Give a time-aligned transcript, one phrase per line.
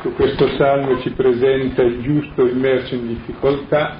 [0.00, 3.96] Questo salmo ci presenta il giusto immerso in difficoltà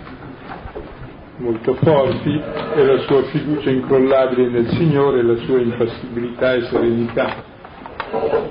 [1.38, 2.40] molto forti
[2.74, 7.45] e la sua fiducia incrollabile nel Signore la sua impassibilità e serenità,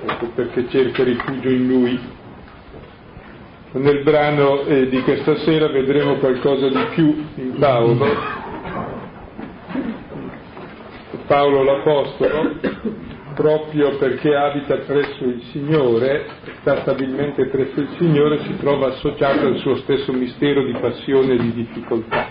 [0.05, 1.99] ecco perché cerca rifugio in Lui.
[3.71, 8.05] Nel brano eh, di questa sera vedremo qualcosa di più in Paolo,
[11.27, 12.55] Paolo l'Apostolo,
[13.37, 16.25] proprio perché abita presso il Signore,
[16.61, 21.37] sta stabilmente presso il Signore, si trova associato al suo stesso mistero di passione e
[21.37, 22.29] di difficoltà.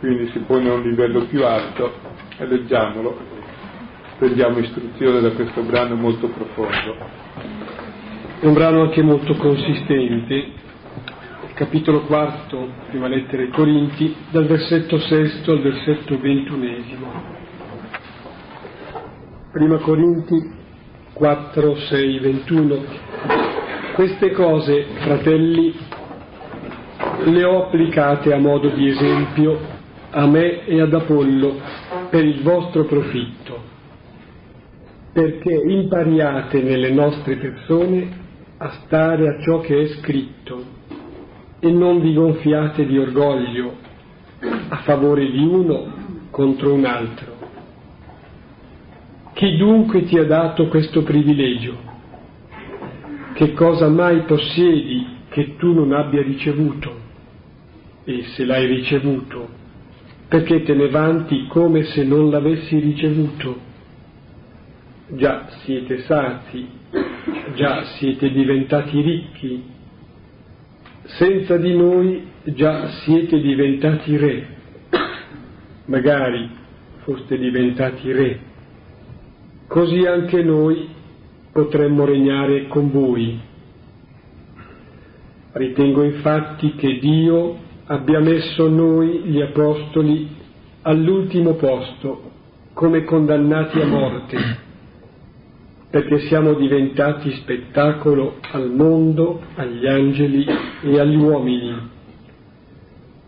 [0.00, 1.92] Quindi si pone a un livello più alto
[2.36, 3.16] e leggiamolo,
[4.18, 6.96] prendiamo istruzione da questo brano molto profondo.
[8.40, 10.48] È un brano anche molto consistente,
[11.54, 17.41] capitolo quarto, prima lettera ai Corinti, dal versetto sesto al versetto ventunesimo.
[19.52, 20.50] Prima Corinti
[21.12, 22.84] 4, 6, 21.
[23.94, 25.74] Queste cose, fratelli,
[27.24, 29.60] le ho applicate a modo di esempio
[30.08, 31.60] a me e ad Apollo
[32.08, 33.60] per il vostro profitto,
[35.12, 38.08] perché impariate nelle nostre persone
[38.56, 40.64] a stare a ciò che è scritto
[41.60, 43.74] e non vi gonfiate di orgoglio
[44.68, 45.92] a favore di uno
[46.30, 47.31] contro un altro.
[49.34, 51.90] Chi dunque ti ha dato questo privilegio?
[53.32, 57.00] Che cosa mai possiedi che tu non abbia ricevuto?
[58.04, 59.48] E se l'hai ricevuto,
[60.28, 63.70] perché te ne vanti come se non l'avessi ricevuto?
[65.08, 66.68] Già siete sazi,
[67.54, 69.64] già siete diventati ricchi,
[71.04, 74.46] senza di noi già siete diventati re,
[75.86, 76.50] magari
[77.02, 78.50] foste diventati re
[79.72, 80.86] così anche noi
[81.50, 83.40] potremmo regnare con voi.
[85.52, 87.56] Ritengo infatti che Dio
[87.86, 90.28] abbia messo noi, gli Apostoli,
[90.82, 92.32] all'ultimo posto,
[92.74, 94.58] come condannati a morte,
[95.88, 100.44] perché siamo diventati spettacolo al mondo, agli angeli
[100.82, 101.74] e agli uomini.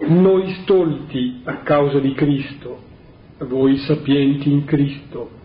[0.08, 2.80] Noi stolti a causa di Cristo,
[3.38, 5.40] voi sapienti in Cristo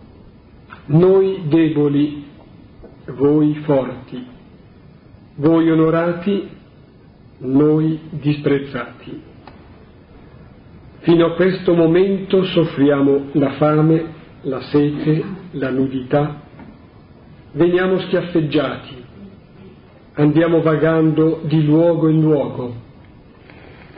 [0.90, 2.24] noi deboli,
[3.06, 4.26] voi forti,
[5.36, 6.48] voi onorati,
[7.38, 9.22] noi disprezzati.
[11.00, 14.04] Fino a questo momento soffriamo la fame,
[14.42, 16.40] la sete, la nudità,
[17.52, 19.04] veniamo schiaffeggiati,
[20.14, 22.74] andiamo vagando di luogo in luogo,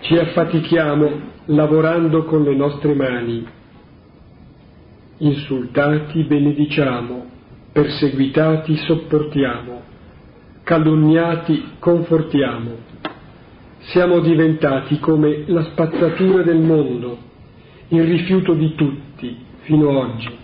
[0.00, 3.44] ci affatichiamo lavorando con le nostre mani,
[5.22, 7.26] insultati benediciamo,
[7.72, 9.82] perseguitati sopportiamo,
[10.64, 12.90] calunniati confortiamo.
[13.78, 17.18] Siamo diventati come la spazzatura del mondo,
[17.88, 20.40] il rifiuto di tutti fino ad oggi.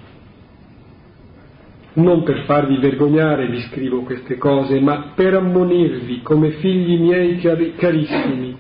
[1.94, 7.38] Non per farvi vergognare vi scrivo queste cose, ma per ammonirvi come figli miei
[7.77, 8.56] carissimi.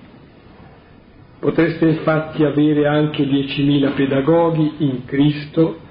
[1.38, 5.86] Potreste infatti avere anche diecimila pedagoghi in Cristo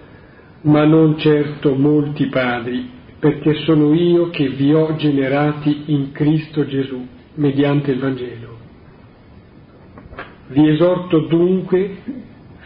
[0.62, 7.06] ma non certo molti padri, perché sono io che vi ho generati in Cristo Gesù,
[7.35, 8.57] mediante il Vangelo.
[10.50, 11.97] Vi esorto dunque,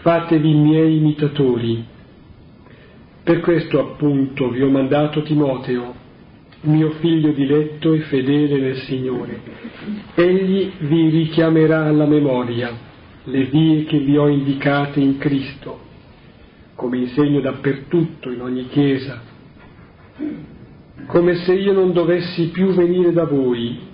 [0.01, 1.83] fatevi miei imitatori.
[3.23, 5.93] Per questo appunto vi ho mandato Timoteo,
[6.61, 9.41] mio figlio diletto e fedele nel Signore.
[10.15, 12.89] Egli vi richiamerà alla memoria
[13.23, 15.80] le vie che vi ho indicate in Cristo
[16.81, 19.21] come insegno dappertutto, in ogni chiesa,
[21.05, 23.89] come se io non dovessi più venire da voi.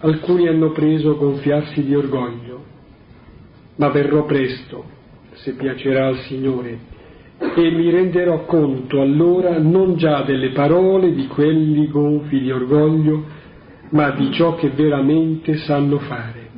[0.00, 2.64] Alcuni hanno preso gonfiarsi di orgoglio,
[3.76, 4.84] ma verrò presto,
[5.34, 6.76] se piacerà al Signore,
[7.38, 13.24] e mi renderò conto allora non già delle parole di quelli gonfi di orgoglio,
[13.90, 16.48] ma di ciò che veramente sanno fare.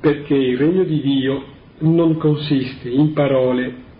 [0.00, 1.42] Perché il regno di Dio
[1.78, 3.90] non consiste in parole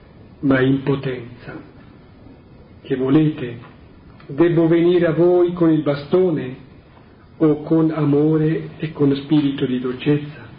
[0.43, 1.61] ma in potenza.
[2.83, 3.71] Che volete?
[4.27, 6.57] Devo venire a voi con il bastone
[7.39, 10.51] o con amore e con spirito di dolcezza?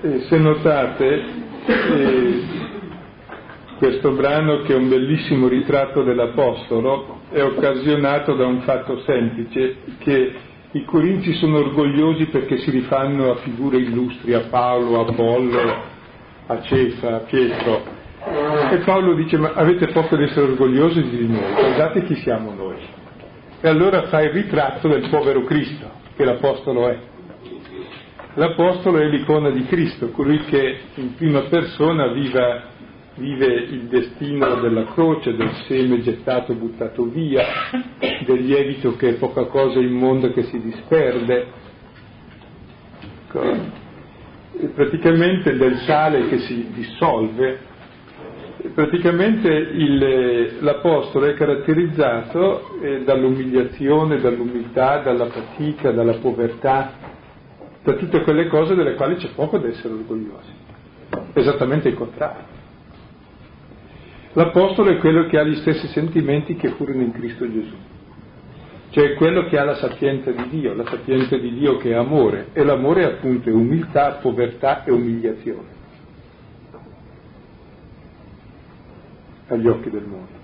[0.00, 1.24] E se notate,
[1.66, 2.42] eh,
[3.78, 10.32] questo brano, che è un bellissimo ritratto dell'Apostolo, è occasionato da un fatto semplice, che
[10.74, 15.82] i corinzi sono orgogliosi perché si rifanno a figure illustri, a Paolo, a Apollo,
[16.46, 17.82] a Cesa, a Pietro,
[18.72, 22.76] E Paolo dice, ma avete poco di essere orgogliosi di noi, guardate chi siamo noi.
[23.60, 26.98] E allora fa il ritratto del povero Cristo, che l'Apostolo è.
[28.34, 32.62] L'Apostolo è l'icona di Cristo, colui che in prima persona viva,
[33.16, 37.44] vive il destino della croce, del seme gettato, buttato via,
[38.24, 41.46] del lievito che è poca cosa in mondo che si disperde,
[44.74, 47.72] praticamente del sale che si dissolve.
[48.74, 56.92] Praticamente il, l'Apostolo è caratterizzato eh, dall'umiliazione, dall'umiltà, dalla fatica, dalla povertà,
[57.82, 60.50] da tutte quelle cose delle quali c'è poco da essere orgogliosi.
[61.34, 62.62] Esattamente il contrario.
[64.34, 67.74] L'Apostolo è quello che ha gli stessi sentimenti che furono in Cristo Gesù,
[68.90, 72.48] cioè quello che ha la sapienza di Dio, la sapienza di Dio che è amore,
[72.52, 75.82] e l'amore appunto è umiltà, povertà e umiliazione
[79.48, 80.42] agli occhi del mondo.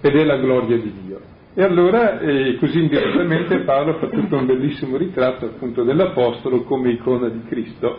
[0.00, 1.20] Ed è la gloria di Dio.
[1.54, 7.28] E allora, eh, così indirettamente, Paolo fa tutto un bellissimo ritratto appunto dell'Apostolo come icona
[7.28, 7.98] di Cristo,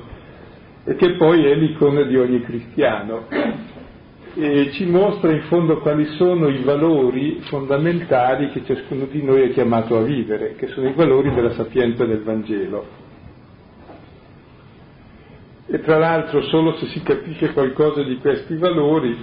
[0.84, 3.28] e che poi è l'icona di ogni cristiano.
[4.36, 9.54] E ci mostra in fondo quali sono i valori fondamentali che ciascuno di noi è
[9.54, 13.02] chiamato a vivere, che sono i valori della sapienza del Vangelo.
[15.68, 19.16] E tra l'altro solo se si capisce qualcosa di questi valori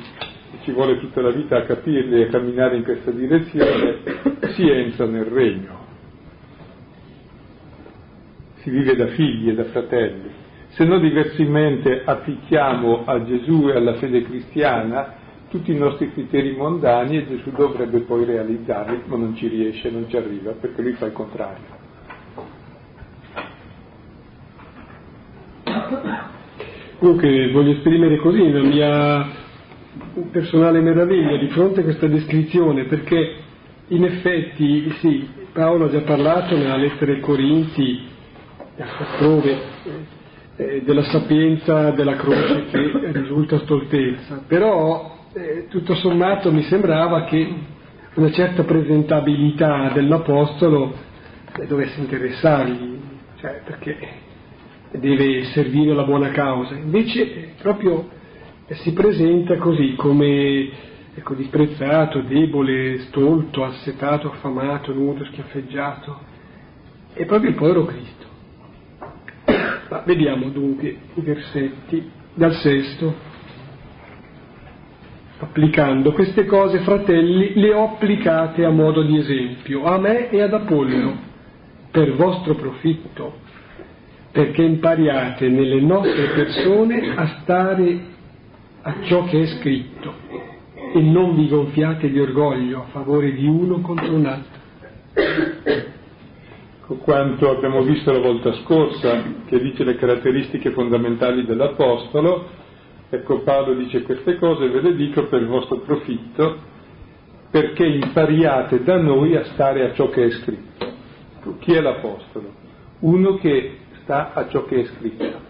[0.63, 3.99] ci vuole tutta la vita a capirli e a camminare in questa direzione,
[4.55, 5.79] si entra nel regno.
[8.57, 10.40] Si vive da figli e da fratelli.
[10.71, 15.15] Se no diversamente applicchiamo a Gesù e alla fede cristiana
[15.51, 20.09] tutti i nostri criteri mondani e Gesù dovrebbe poi realizzarli, ma non ci riesce, non
[20.09, 21.79] ci arriva, perché lui fa il contrario.
[26.99, 29.29] Comunque voglio esprimere così la mia
[30.31, 33.35] personale meraviglia di fronte a questa descrizione, perché
[33.89, 38.07] in effetti, sì, Paolo ha già parlato nella lettera ai Corinti,
[38.79, 39.59] altrove,
[40.61, 47.49] eh, della sapienza della croce che risulta stoltezza, però eh, tutto sommato mi sembrava che
[48.15, 50.93] una certa presentabilità dell'Apostolo
[51.59, 52.99] eh, dovesse interessargli,
[53.41, 53.97] cioè perché
[54.91, 58.09] deve servire la buona causa, invece eh, proprio
[58.67, 60.69] e si presenta così come
[61.15, 66.29] ecco, disprezzato, debole, stolto, assetato, affamato, nudo, schiaffeggiato.
[67.15, 68.20] È proprio il povero Cristo.
[69.91, 73.13] Ma vediamo dunque i versetti dal sesto.
[75.41, 80.55] Applicando queste cose, fratelli, le ho applicate a modo di esempio, a me e ad
[80.55, 81.13] Apollo,
[81.91, 83.39] per vostro profitto,
[84.31, 88.01] perché impariate nelle nostre persone a stare
[88.83, 90.15] a ciò che è scritto
[90.95, 94.59] e non vi gonfiate di orgoglio a favore di uno contro un altro.
[96.99, 102.49] Quanto abbiamo visto la volta scorsa, che dice le caratteristiche fondamentali dell'Apostolo,
[103.09, 106.57] ecco Paolo dice queste cose, ve le dico per il vostro profitto,
[107.51, 110.93] perché impariate da noi a stare a ciò che è scritto.
[111.61, 112.53] Chi è l'Apostolo?
[113.01, 115.41] Uno che sta a ciò che è scritto,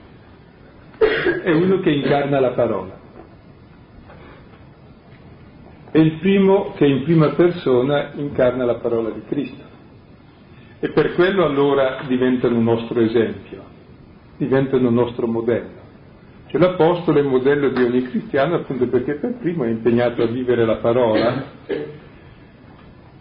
[1.42, 2.98] è uno che incarna la parola
[5.92, 9.69] è il primo che in prima persona incarna la parola di Cristo.
[10.80, 13.62] E per quello allora diventano un nostro esempio,
[14.36, 15.78] diventano un nostro modello.
[16.46, 20.26] Cioè l'Apostolo è il modello di ogni cristiano appunto perché per primo è impegnato a
[20.26, 21.44] vivere la parola.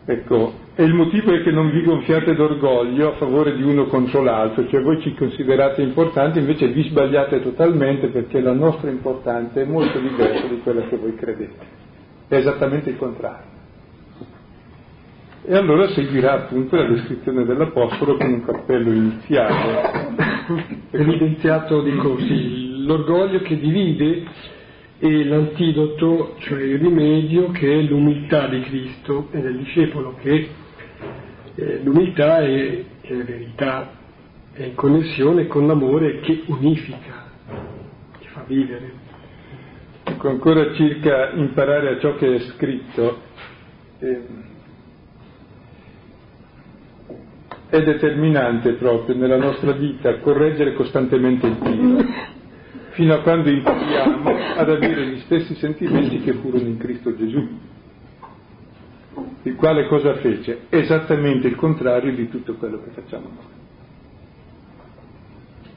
[0.05, 4.23] Ecco, e il motivo è che non vi gonfiate d'orgoglio a favore di uno contro
[4.23, 9.65] l'altro, cioè voi ci considerate importanti, invece vi sbagliate totalmente perché la nostra importanza è
[9.65, 11.87] molto diversa di quella che voi credete
[12.29, 13.49] è esattamente il contrario.
[15.50, 20.13] E allora seguirà appunto la descrizione dell'Apostolo con un cappello iniziale,
[20.91, 24.25] evidenziato di così, l'orgoglio che divide
[25.00, 30.50] e l'antidoto, cioè il rimedio che è l'umiltà di Cristo e del discepolo, che
[31.56, 33.91] eh, l'umiltà è, è verità,
[34.53, 37.25] è in connessione con l'amore che unifica,
[38.20, 38.91] che fa vivere.
[40.03, 43.22] Ecco, ancora circa imparare a ciò che è scritto,
[43.98, 44.58] eh,
[47.69, 52.05] è determinante proprio nella nostra vita correggere costantemente il tiro,
[52.89, 57.47] fino a quando impariamo ad avere gli stessi sentimenti che furono in Cristo Gesù,
[59.43, 60.61] il quale cosa fece?
[60.69, 63.57] Esattamente il contrario di tutto quello che facciamo noi.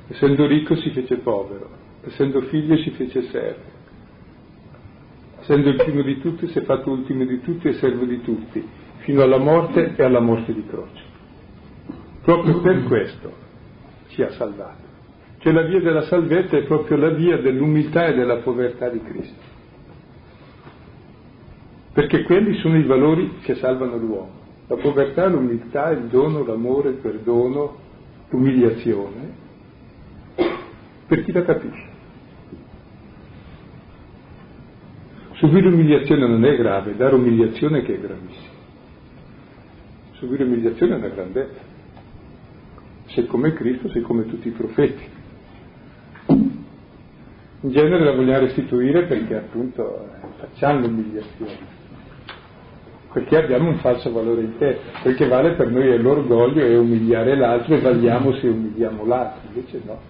[0.08, 1.68] Essendo ricco si fece povero,
[2.04, 3.80] essendo figlio si fece servo
[5.42, 8.64] essendo il primo di tutti, si è fatto ultimo di tutti e servo di tutti,
[8.98, 11.01] fino alla morte e alla morte di croce.
[12.22, 13.32] Proprio per questo
[14.08, 14.90] ci ha salvato.
[15.38, 19.40] Cioè la via della salvezza è proprio la via dell'umiltà e della povertà di Cristo.
[21.92, 24.40] Perché quelli sono i valori che salvano l'uomo.
[24.68, 27.76] La povertà, l'umiltà, il dono, l'amore, il perdono,
[28.30, 29.34] l'umiliazione,
[31.06, 31.90] per chi la capisce.
[35.34, 38.60] Subire umiliazione non è grave, dare umiliazione che è gravissimo.
[40.12, 41.71] Subire umiliazione è una grandezza.
[43.14, 45.02] Sei come Cristo, sei come tutti i profeti.
[46.26, 51.80] In genere la vogliamo restituire perché appunto facciamo l'umiliazione
[53.12, 56.78] perché abbiamo un falso valore in te, quel che vale per noi è l'orgoglio e
[56.78, 60.00] umiliare l'altro e valiamo se umiliamo l'altro, invece no.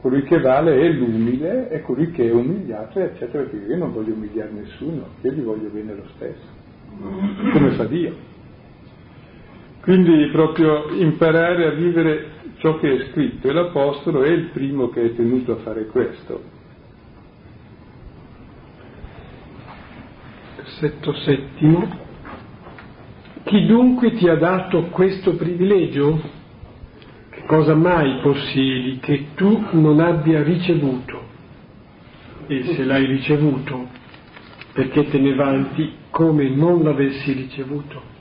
[0.00, 4.14] Colui che vale è l'umile e colui che è umiliato, eccetera, perché io non voglio
[4.14, 6.46] umiliare nessuno, io gli voglio bene lo stesso,
[7.52, 8.31] come fa Dio.
[9.82, 15.06] Quindi proprio imparare a vivere ciò che è scritto e l'Apostolo è il primo che
[15.06, 16.40] è tenuto a fare questo.
[20.54, 21.98] Versetto settimo.
[23.42, 26.20] Chi dunque ti ha dato questo privilegio?
[27.30, 31.20] Che cosa mai possiedi che tu non abbia ricevuto?
[32.46, 33.88] E se l'hai ricevuto,
[34.72, 38.11] perché te ne vanti come non l'avessi ricevuto?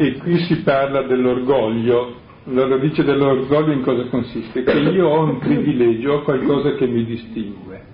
[0.00, 2.14] E qui si parla dell'orgoglio.
[2.46, 4.62] Allora dice dell'orgoglio in cosa consiste?
[4.62, 7.90] Che io ho un privilegio, ho qualcosa che mi distingue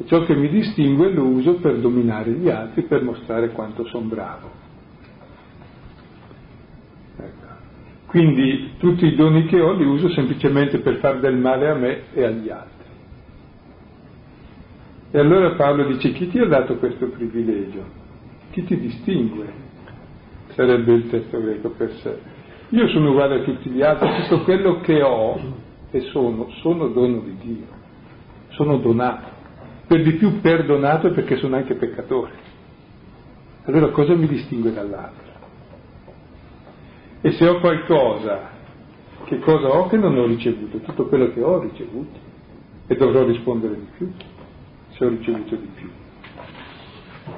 [0.00, 4.06] e ciò che mi distingue lo uso per dominare gli altri, per mostrare quanto sono
[4.06, 4.50] bravo.
[7.18, 7.46] Ecco.
[8.06, 12.02] Quindi tutti i doni che ho li uso semplicemente per fare del male a me
[12.14, 12.78] e agli altri.
[15.10, 17.84] E allora Paolo dice chi ti ha dato questo privilegio?
[18.52, 19.69] Chi ti distingue?
[20.54, 22.18] Sarebbe il testo greco per sé.
[22.70, 25.38] Io sono uguale a tutti gli altri, tutto quello che ho
[25.90, 27.66] e sono, sono dono di Dio,
[28.50, 29.38] sono donato
[29.90, 32.30] per di più perdonato perché sono anche peccatore.
[33.64, 35.32] Allora cosa mi distingue dall'altro?
[37.22, 38.50] E se ho qualcosa,
[39.24, 40.78] che cosa ho che non ho ricevuto?
[40.78, 42.18] Tutto quello che ho ricevuto
[42.86, 44.12] e dovrò rispondere di più
[44.90, 45.88] se ho ricevuto di più.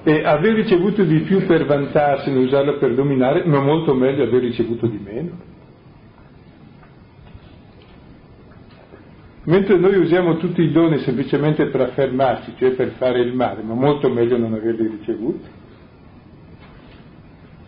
[0.05, 4.87] E aver ricevuto di più per vantarsene, usarlo per dominare, ma molto meglio aver ricevuto
[4.87, 5.51] di meno.
[9.45, 13.75] Mentre noi usiamo tutti i doni semplicemente per affermarci, cioè per fare il male, ma
[13.75, 15.49] molto meglio non averli ricevuti.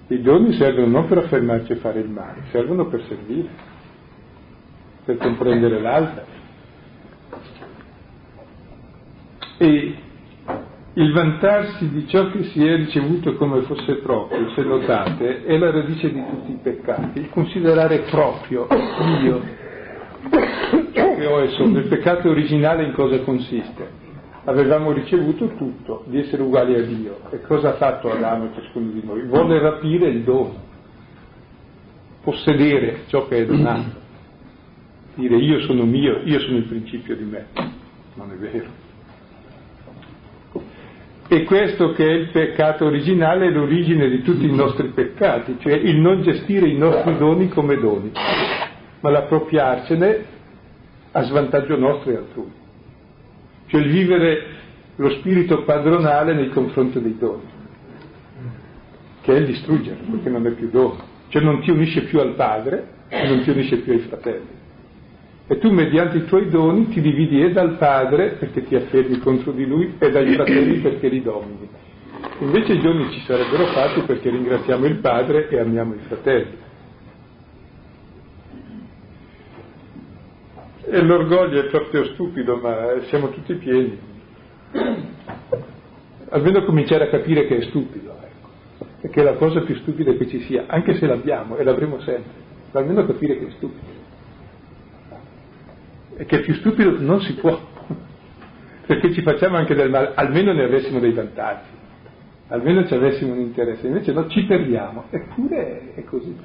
[0.07, 3.49] I doni servono non per affermarci e fare il male, servono per servire,
[5.05, 6.25] per comprendere l'altro.
[9.57, 9.95] E
[10.97, 15.73] il vantarsi di ciò che si è ricevuto come fosse proprio, se notate, è la
[15.73, 17.19] radice di tutti i peccati.
[17.19, 18.69] Il considerare proprio
[19.23, 19.43] io
[20.91, 21.79] che ho e sono.
[21.79, 24.03] Il peccato originale in cosa consiste?
[24.45, 27.19] Avevamo ricevuto tutto, di essere uguali a Dio.
[27.31, 29.23] E cosa ha fatto Adamo ciascuno di noi?
[29.23, 30.55] Vuole rapire il dono,
[32.23, 34.01] possedere ciò che è donato,
[35.15, 37.47] dire io sono mio, io sono il principio di me.
[38.15, 38.93] Non è vero.
[41.27, 45.73] E questo che è il peccato originale è l'origine di tutti i nostri peccati, cioè
[45.73, 48.13] il non gestire i nostri doni come doni,
[49.01, 50.25] ma l'appropriarcene
[51.13, 52.53] a svantaggio nostro e altrui.
[53.67, 54.47] Cioè il vivere
[54.97, 57.49] lo spirito padronale nei confronti dei doni,
[59.23, 61.13] che è il distruggerlo, perché non è più dono.
[61.29, 64.63] Cioè non ti unisce più al padre e non ti unisce più ai fratelli.
[65.47, 69.53] E tu mediante i tuoi doni ti dividi e dal padre perché ti affermi contro
[69.53, 71.69] di lui e dai fratelli perché li domini.
[72.39, 76.63] Invece i doni ci sarebbero fatti perché ringraziamo il padre e amiamo i fratelli.
[80.87, 83.99] E l'orgoglio è proprio stupido, ma siamo tutti pieni.
[86.31, 88.49] Almeno cominciare a capire che è stupido, ecco.
[89.03, 92.01] E che è la cosa più stupida che ci sia, anche se l'abbiamo e l'avremo
[92.01, 92.33] sempre,
[92.71, 93.94] ma almeno capire che è stupido.
[96.17, 97.61] E che più stupido non si può,
[98.87, 101.71] perché ci facciamo anche del male, almeno ne avessimo dei vantaggi,
[102.49, 106.37] almeno ci avessimo un interesse, invece no, ci perdiamo, eppure è così.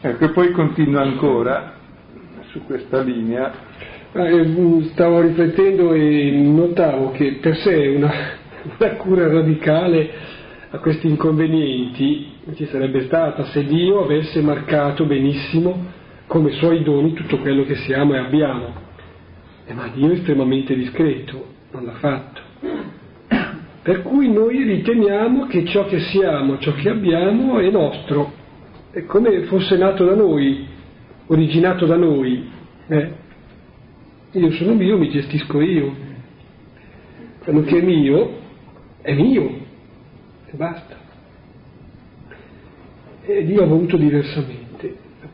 [0.00, 1.72] Ecco, e poi continua ancora
[2.50, 3.52] su questa linea.
[4.12, 8.12] Eh, stavo riflettendo e notavo che per sé una,
[8.78, 10.10] una cura radicale
[10.70, 15.95] a questi inconvenienti ci sarebbe stata se Dio avesse marcato benissimo
[16.26, 18.84] come suoi doni tutto quello che siamo e abbiamo.
[19.66, 22.40] Eh, ma Dio è estremamente discreto, non l'ha fatto.
[23.82, 28.32] Per cui noi riteniamo che ciò che siamo, ciò che abbiamo è nostro,
[28.90, 30.66] è come fosse nato da noi,
[31.26, 32.50] originato da noi.
[32.88, 33.12] Eh?
[34.32, 35.94] Io sono mio, mi gestisco io.
[37.44, 38.44] Quello che è mio
[39.02, 39.44] è mio
[40.46, 40.96] e basta.
[43.24, 44.65] E Dio ha voluto diversamente,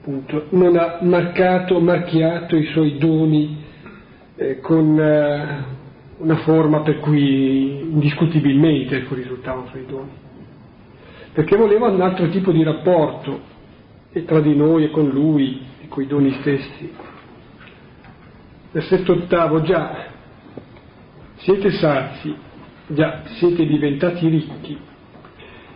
[0.02, 3.56] appunto, non ha marcato, marchiato i suoi doni
[4.34, 5.64] eh, con eh,
[6.18, 10.10] una forma per cui indiscutibilmente ecco, risultavano suoi doni,
[11.32, 13.50] perché voleva un altro tipo di rapporto
[14.26, 16.92] tra di noi e con lui e con i doni stessi.
[18.72, 20.06] Versetto ottavo, già
[21.36, 22.34] siete sazi,
[22.88, 24.78] già siete diventati ricchi,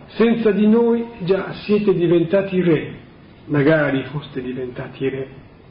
[0.07, 3.05] senza di noi già siete diventati re,
[3.47, 5.27] magari foste diventati re,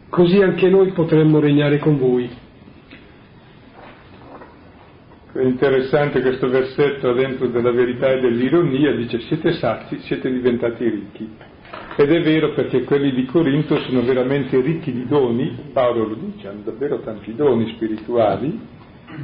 [0.09, 2.29] così anche noi potremmo regnare con voi.
[5.33, 11.31] È interessante questo versetto dentro della verità e dell'ironia, dice siete sazi, siete diventati ricchi.
[11.97, 16.49] Ed è vero perché quelli di Corinto sono veramente ricchi di doni, Paolo lo dice,
[16.49, 18.59] hanno davvero tanti doni spirituali,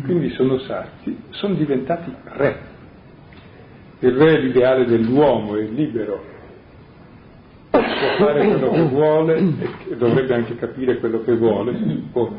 [0.04, 2.70] quindi sono sazi, sono diventati re.
[4.00, 6.31] Il re è l'ideale dell'uomo, è libero,
[7.80, 9.38] può fare quello che vuole
[9.88, 12.36] e dovrebbe anche capire quello che vuole, si suppone,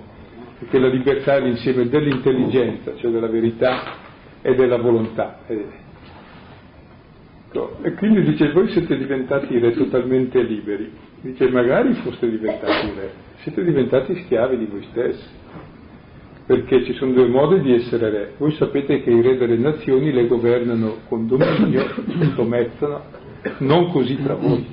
[0.59, 3.95] perché la libertà è l'insieme dell'intelligenza, cioè della verità
[4.41, 5.39] e della volontà.
[5.47, 5.81] E
[7.95, 10.91] quindi dice, voi siete diventati re totalmente liberi.
[11.21, 15.41] Dice, magari foste diventati re, siete diventati schiavi di voi stessi.
[16.45, 18.33] Perché ci sono due modi di essere re.
[18.37, 23.01] Voi sapete che i re delle nazioni le governano con dominio, sottomettono,
[23.59, 24.65] non così tra voi.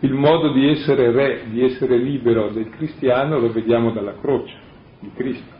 [0.00, 4.54] Il modo di essere re, di essere libero del cristiano lo vediamo dalla croce
[5.00, 5.54] di Cristo.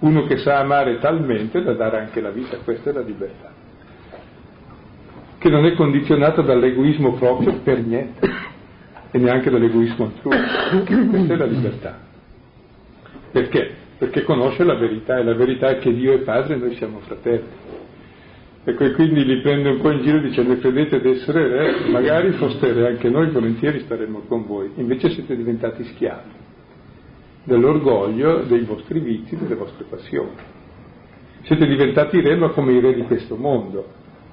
[0.00, 3.66] Uno che sa amare talmente da dare anche la vita, questa è la libertà
[5.38, 8.28] che non è condizionato dall'egoismo proprio per niente
[9.10, 10.36] e neanche dall'egoismo altrui.
[11.08, 11.98] Questa è la libertà.
[13.30, 13.74] Perché?
[13.98, 16.98] Perché conosce la verità e la verità è che Dio è padre e noi siamo
[17.00, 17.46] fratelli.
[18.64, 22.32] Ecco, e quindi li prende un po' in giro dicendo credete ad essere re, magari
[22.32, 26.46] foste re anche noi volentieri staremmo con voi, invece siete diventati schiavi
[27.48, 30.32] dell'orgoglio, dei vostri vizi, delle vostre passioni.
[31.42, 33.86] Siete diventati re ma come i re di questo mondo,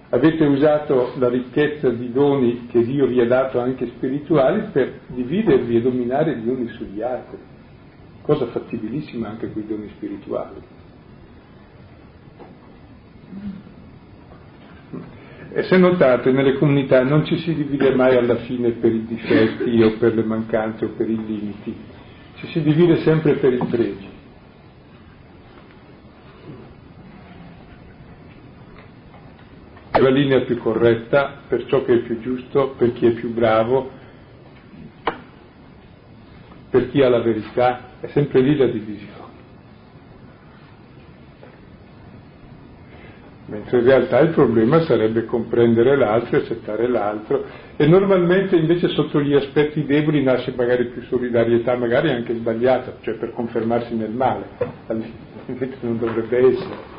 [0.10, 5.78] avete usato la ricchezza di doni che Dio vi ha dato anche spirituali per dividervi
[5.78, 7.38] e dominare gli uni sugli altri,
[8.22, 10.74] cosa fattibilissima anche con i doni spirituali.
[15.52, 19.82] E se notate nelle comunità non ci si divide mai alla fine per i difetti
[19.82, 21.76] o per le mancanze o per i limiti,
[22.36, 24.14] ci si divide sempre per i pregi.
[29.96, 33.32] è la linea più corretta per ciò che è più giusto, per chi è più
[33.34, 33.90] bravo,
[36.70, 39.25] per chi ha la verità, è sempre lì la divisione.
[43.48, 49.22] Mentre in realtà il problema sarebbe comprendere l'altro e accettare l'altro e normalmente invece sotto
[49.22, 54.46] gli aspetti deboli nasce magari più solidarietà, magari anche sbagliata, cioè per confermarsi nel male,
[55.46, 56.94] invece non dovrebbe essere.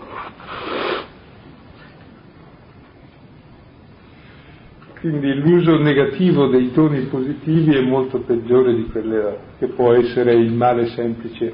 [5.01, 10.53] Quindi l'uso negativo dei toni positivi è molto peggiore di quello che può essere il
[10.53, 11.53] male semplice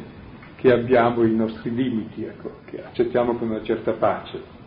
[0.56, 4.60] che abbiamo i nostri limiti, ecco, che accettiamo con una certa pace.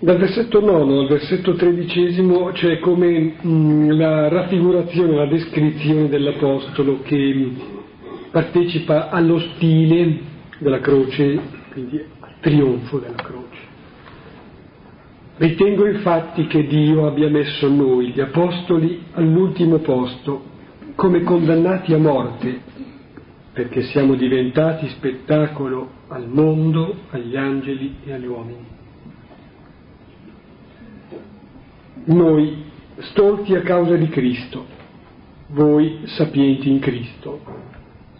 [0.00, 7.50] Dal versetto nono al versetto tredicesimo c'è come mh, la raffigurazione, la descrizione dell'Apostolo che
[8.30, 10.20] partecipa allo stile
[10.58, 11.40] della croce,
[11.72, 13.58] quindi al trionfo della croce.
[15.38, 20.44] Ritengo infatti che Dio abbia messo noi, gli apostoli, all'ultimo posto,
[20.94, 22.60] come condannati a morte,
[23.52, 28.77] perché siamo diventati spettacolo al mondo, agli angeli e agli uomini.
[32.04, 32.64] Noi,
[32.98, 34.64] stolti a causa di Cristo,
[35.48, 37.40] voi sapienti in Cristo,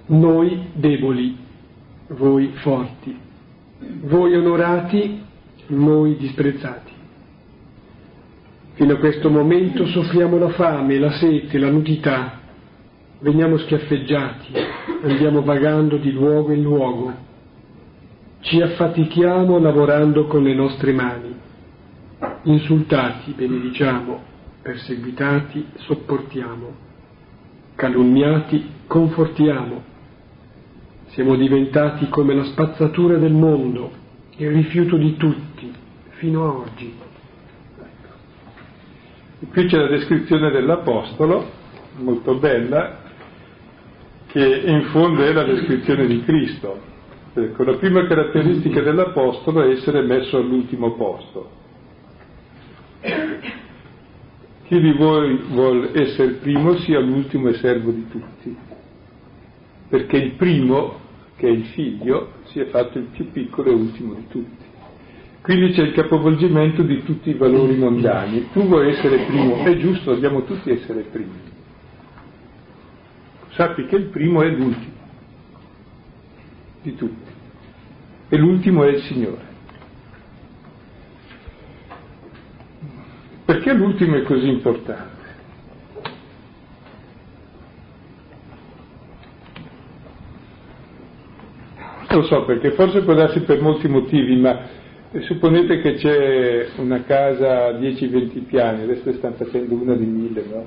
[0.07, 1.37] noi deboli,
[2.09, 3.17] voi forti,
[4.03, 5.23] voi onorati,
[5.69, 6.93] noi disprezzati.
[8.75, 12.39] Fino a questo momento soffriamo la fame, la sete, la nudità,
[13.21, 14.53] veniamo schiaffeggiati,
[15.03, 17.13] andiamo vagando di luogo in luogo,
[18.41, 21.35] ci affatichiamo lavorando con le nostre mani,
[22.43, 24.23] insultati benediciamo,
[24.63, 26.75] perseguitati sopportiamo,
[27.75, 29.97] calunniati, confortiamo.
[31.09, 33.91] Siamo diventati come la spazzatura del mondo,
[34.37, 35.73] il rifiuto di tutti,
[36.11, 36.95] fino a oggi.
[39.41, 41.51] E qui c'è la descrizione dell'Apostolo,
[41.99, 43.07] molto bella,
[44.27, 46.81] che in fondo è la descrizione di Cristo.
[47.35, 51.58] Ecco, la prima caratteristica dell'Apostolo è essere messo all'ultimo posto.
[54.69, 58.55] Chi di voi vuole essere primo sia l'ultimo e servo di tutti,
[59.89, 61.01] perché il primo,
[61.37, 64.67] che è il figlio, si è fatto il più piccolo e ultimo di tutti.
[65.41, 68.49] Quindi c'è il capovolgimento di tutti i valori mondani.
[68.53, 71.41] Tu vuoi essere primo, è giusto, dobbiamo tutti essere primi.
[73.53, 74.97] Sappi che il primo è l'ultimo
[76.83, 77.31] di tutti
[78.29, 79.48] e l'ultimo è il Signore.
[83.49, 85.25] Perché l'ultimo è così importante?
[92.11, 94.67] Lo so perché forse può darsi per molti motivi, ma
[95.21, 100.67] supponete che c'è una casa a 10-20 piani, adesso stanno facendo una di mille, no?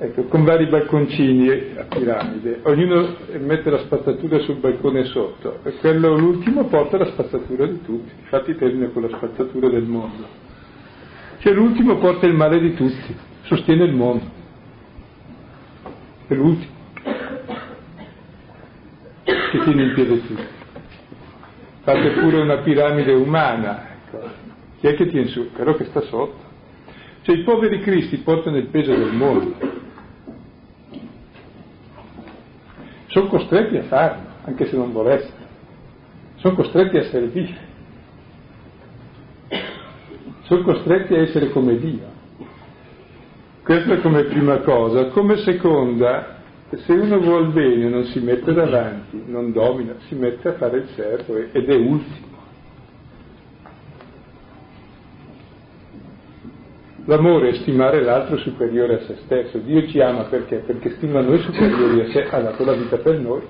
[0.00, 6.14] Ecco, con vari balconcini a piramide, ognuno mette la spazzatura sul balcone sotto e quello
[6.14, 10.50] l'ultimo porta la spazzatura di tutti, infatti termina con la spazzatura del mondo.
[11.42, 14.24] Cioè l'ultimo porta il male di tutti, sostiene il mondo.
[16.28, 16.70] È l'ultimo
[19.24, 20.42] che tiene in piedi tutti.
[21.82, 24.30] Fate pure una piramide umana, ecco.
[24.78, 25.50] chi è che tiene su?
[25.50, 26.38] Quello che sta sotto.
[27.22, 29.56] Cioè i poveri cristi portano il peso del mondo.
[33.06, 35.44] Sono costretti a farlo, anche se non volessero.
[36.36, 37.70] Sono costretti a servire
[40.52, 42.20] sono costretti a essere come Dio.
[43.64, 45.06] Questa come prima cosa.
[45.06, 50.52] Come seconda, se uno vuol bene non si mette davanti, non domina, si mette a
[50.54, 52.30] fare il servo ed è ultimo.
[57.06, 59.58] L'amore è stimare l'altro superiore a se stesso.
[59.58, 60.56] Dio ci ama perché?
[60.58, 63.40] Perché stima noi superiori a sé, ha dato la vita per noi,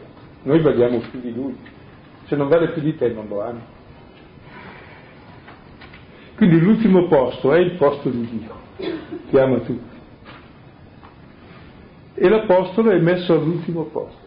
[0.45, 1.57] noi valiamo più di lui.
[2.27, 3.61] Se non vale più di te non lo ami.
[6.43, 8.53] Quindi l'ultimo posto è il posto di Dio,
[9.31, 9.97] che ama tutti.
[12.15, 14.27] E l'Apostolo è messo all'ultimo posto.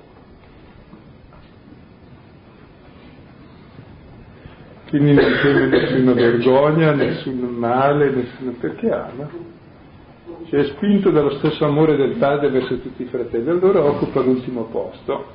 [4.88, 9.30] Quindi non teme nessuna vergogna, nessun male, nessuno, perché ama.
[10.46, 14.64] Cioè è spinto dallo stesso amore del padre verso tutti i fratelli, allora occupa l'ultimo
[14.68, 15.34] posto.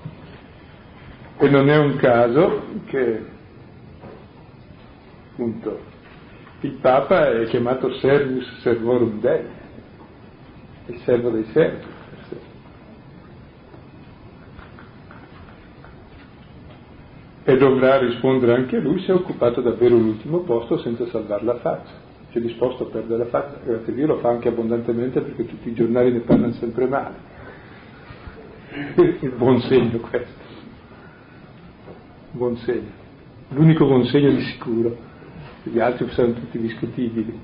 [1.37, 3.23] E non è un caso che,
[5.33, 5.90] appunto,
[6.63, 9.45] il Papa è chiamato servus servorum Dei,
[10.87, 11.99] il servo dei servi.
[17.43, 22.09] E dovrà rispondere anche lui se ha occupato davvero l'ultimo posto senza salvare la faccia.
[22.31, 25.71] C'è disposto a perdere la faccia, grazie a Dio lo fa anche abbondantemente perché tutti
[25.71, 27.29] i giornali ne parlano sempre male.
[29.37, 30.39] Buon segno questo.
[32.33, 32.99] Buon segno.
[33.49, 35.09] L'unico buon segno di sicuro
[35.71, 37.39] gli altri sono tutti discutibili.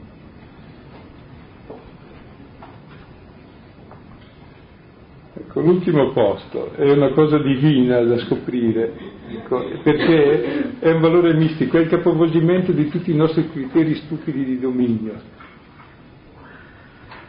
[5.38, 8.92] Ecco, l'ultimo posto è una cosa divina da scoprire,
[9.28, 14.44] ecco, perché è un valore mistico, è il capovolgimento di tutti i nostri criteri stupidi
[14.44, 15.14] di dominio.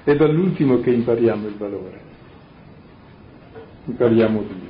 [0.04, 2.02] È dall'ultimo che impariamo il valore,
[3.86, 4.67] impariamo Dio.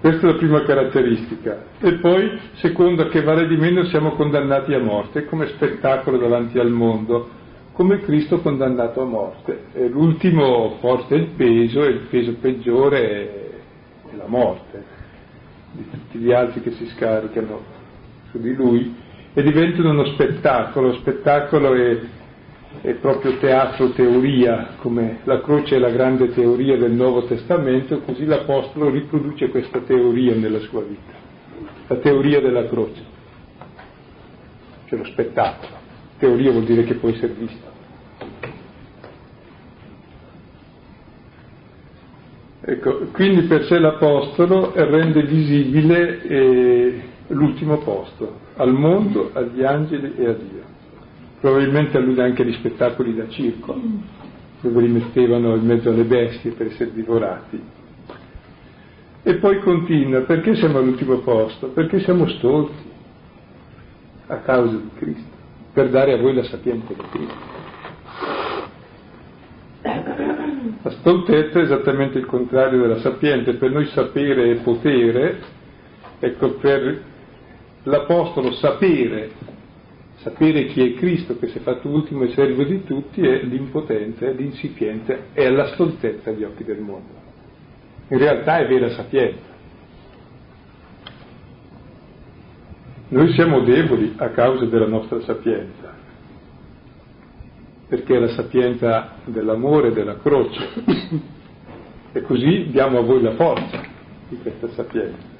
[0.00, 1.62] Questa è la prima caratteristica.
[1.78, 6.70] E poi, seconda, che vale di meno siamo condannati a morte come spettacolo davanti al
[6.70, 7.28] mondo,
[7.72, 9.64] come Cristo condannato a morte.
[9.74, 13.60] E l'ultimo porta il peso e il peso peggiore
[14.10, 14.84] è la morte
[15.72, 17.60] di tutti gli altri che si scaricano
[18.30, 18.94] su di lui
[19.34, 20.88] e diventano uno spettacolo.
[20.88, 21.98] Lo spettacolo è
[22.82, 28.24] è proprio teatro teoria, come la croce è la grande teoria del Nuovo Testamento, così
[28.24, 31.12] l'Apostolo riproduce questa teoria nella sua vita,
[31.88, 33.02] la teoria della croce,
[34.86, 35.78] cioè lo spettacolo.
[36.18, 37.68] Teoria vuol dire che può essere vista.
[42.62, 50.26] Ecco, quindi per sé l'Apostolo rende visibile eh, l'ultimo posto, al mondo, agli angeli e
[50.26, 50.69] a Dio
[51.40, 53.80] probabilmente allude anche agli spettacoli da circo,
[54.60, 57.60] dove li mettevano in mezzo alle bestie per essere divorati.
[59.22, 61.68] E poi continua, perché siamo all'ultimo posto?
[61.68, 62.88] Perché siamo stolti
[64.26, 65.36] a causa di Cristo,
[65.72, 67.58] per dare a voi la sapienza di Cristo.
[70.82, 75.38] La stoltezza è esattamente il contrario della sapienza, per noi sapere è potere,
[76.18, 77.02] ecco per
[77.84, 79.30] l'Apostolo sapere,
[80.22, 84.26] sapere chi è Cristo che si è fatto ultimo e servo di tutti è l'impotenza,
[84.26, 87.28] è l'insipienza, è la stoltezza agli occhi del mondo.
[88.08, 89.48] In realtà è vera sapienza.
[93.08, 95.94] Noi siamo deboli a causa della nostra sapienza,
[97.88, 101.38] perché è la sapienza dell'amore e della croce.
[102.12, 103.80] E così diamo a voi la forza
[104.28, 105.39] di questa sapienza.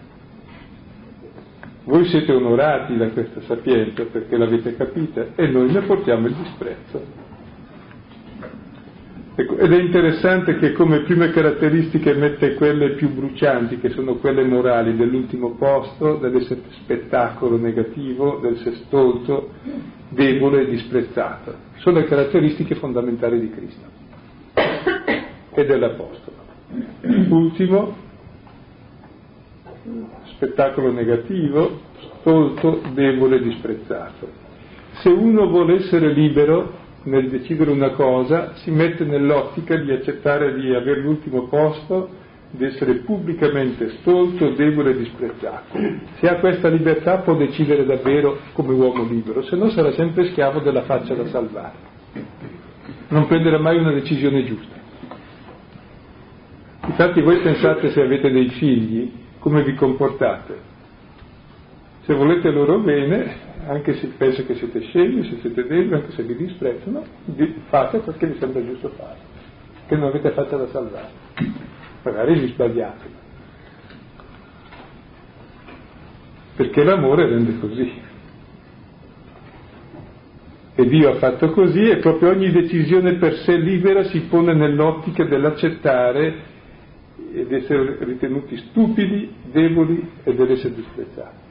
[1.85, 7.29] Voi siete onorati da questa sapienza perché l'avete capita e noi ne portiamo il disprezzo.
[9.35, 14.45] Ecco, ed è interessante che come prime caratteristiche mette quelle più brucianti, che sono quelle
[14.45, 19.53] morali dell'ultimo posto, dell'essere spettacolo negativo, del essere stolto,
[20.11, 21.55] debole e disprezzato.
[21.77, 23.87] Sono le caratteristiche fondamentali di Cristo
[25.53, 26.37] e dell'Apostolo.
[27.31, 27.97] Ultimo,
[30.41, 31.81] spettacolo negativo,
[32.21, 34.27] stolto, debole disprezzato.
[35.03, 40.75] Se uno vuole essere libero, nel decidere una cosa si mette nell'ottica di accettare di
[40.75, 42.09] avere l'ultimo posto,
[42.53, 45.79] di essere pubblicamente stolto, debole e disprezzato.
[46.19, 50.61] Se ha questa libertà può decidere davvero come uomo libero, se no sarà sempre schiavo
[50.61, 51.89] della faccia da salvare.
[53.09, 54.79] Non prenderà mai una decisione giusta.
[56.87, 60.69] Infatti voi pensate se avete dei figli come vi comportate.
[62.05, 66.23] Se volete loro bene, anche se pensa che siete scemi, se siete deboli, anche se
[66.23, 67.05] vi disprezzano,
[67.69, 69.19] fate perché vi sembra giusto fare,
[69.87, 71.09] che non avete fatto da salvare.
[72.03, 73.19] Magari vi sbagliate.
[76.57, 78.09] Perché l'amore rende così.
[80.75, 85.25] E Dio ha fatto così e proprio ogni decisione per sé libera si pone nell'ottica
[85.25, 86.59] dell'accettare
[87.33, 91.49] ed essere ritenuti stupidi, deboli e dell'essere disprezzati.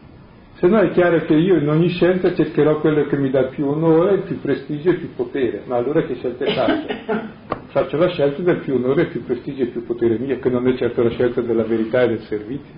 [0.59, 3.65] Se no è chiaro che io in ogni scelta cercherò quello che mi dà più
[3.65, 7.27] onore, più prestigio e più potere, ma allora che scelte faccio?
[7.69, 10.75] Faccio la scelta del più onore, più prestigio e più potere mio, che non è
[10.75, 12.73] certo la scelta della verità e del servizio.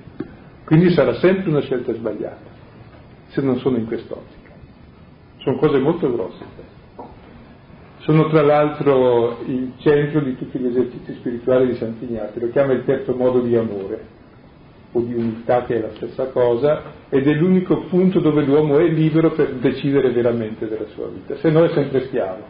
[0.66, 2.50] Quindi sarà sempre una scelta sbagliata,
[3.28, 4.52] se non sono in quest'ottica.
[5.38, 6.44] Sono cose molto grosse.
[8.02, 12.84] Sono tra l'altro il centro di tutti gli esercizi spirituali di Sant'Ignazio, lo chiama il
[12.84, 14.20] terzo modo di amore
[14.94, 18.88] o di umiltà che è la stessa cosa ed è l'unico punto dove l'uomo è
[18.88, 22.44] libero per decidere veramente della sua vita, se no è sempre schiavo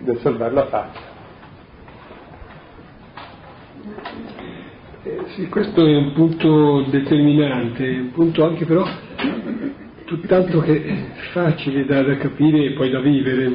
[0.00, 1.12] del salvare la faccia.
[5.02, 8.84] Eh, sì, questo è un punto determinante, un punto anche però
[10.20, 10.82] tutt'altro che
[11.32, 13.54] facile da, da capire e poi da vivere,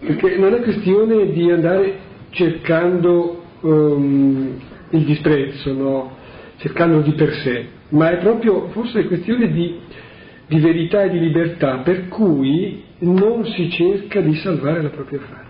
[0.00, 1.98] perché non è questione di andare
[2.30, 6.16] cercando um, il disprezzo, no?
[6.58, 9.78] cercando di per sé, ma è proprio forse questione di,
[10.46, 15.45] di verità e di libertà per cui non si cerca di salvare la propria faccia.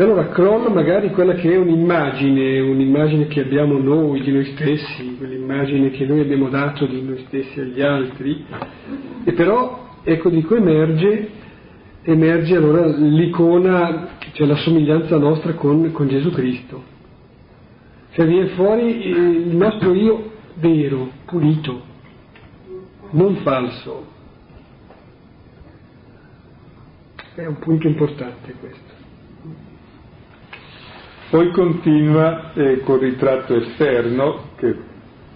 [0.00, 5.16] E allora crolla magari quella che è un'immagine, un'immagine che abbiamo noi di noi stessi,
[5.18, 8.42] quell'immagine che noi abbiamo dato di noi stessi agli altri,
[9.24, 11.28] e però ecco di cui emerge,
[12.04, 16.82] emerge allora l'icona cioè la somiglianza nostra con, con Gesù Cristo.
[18.12, 21.82] Cioè viene fuori il nostro io vero, pulito,
[23.10, 24.06] non falso.
[27.34, 28.89] È un punto importante questo.
[31.30, 34.74] Poi continua eh, col ritratto esterno che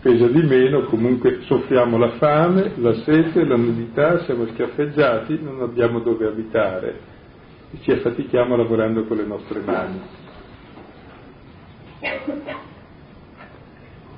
[0.01, 6.01] pesa di meno, comunque soffriamo la fame, la sete, la nudità, siamo schiaffeggiati, non abbiamo
[6.01, 7.01] dove abitare
[7.71, 10.01] e ci affatichiamo lavorando con le nostre mani.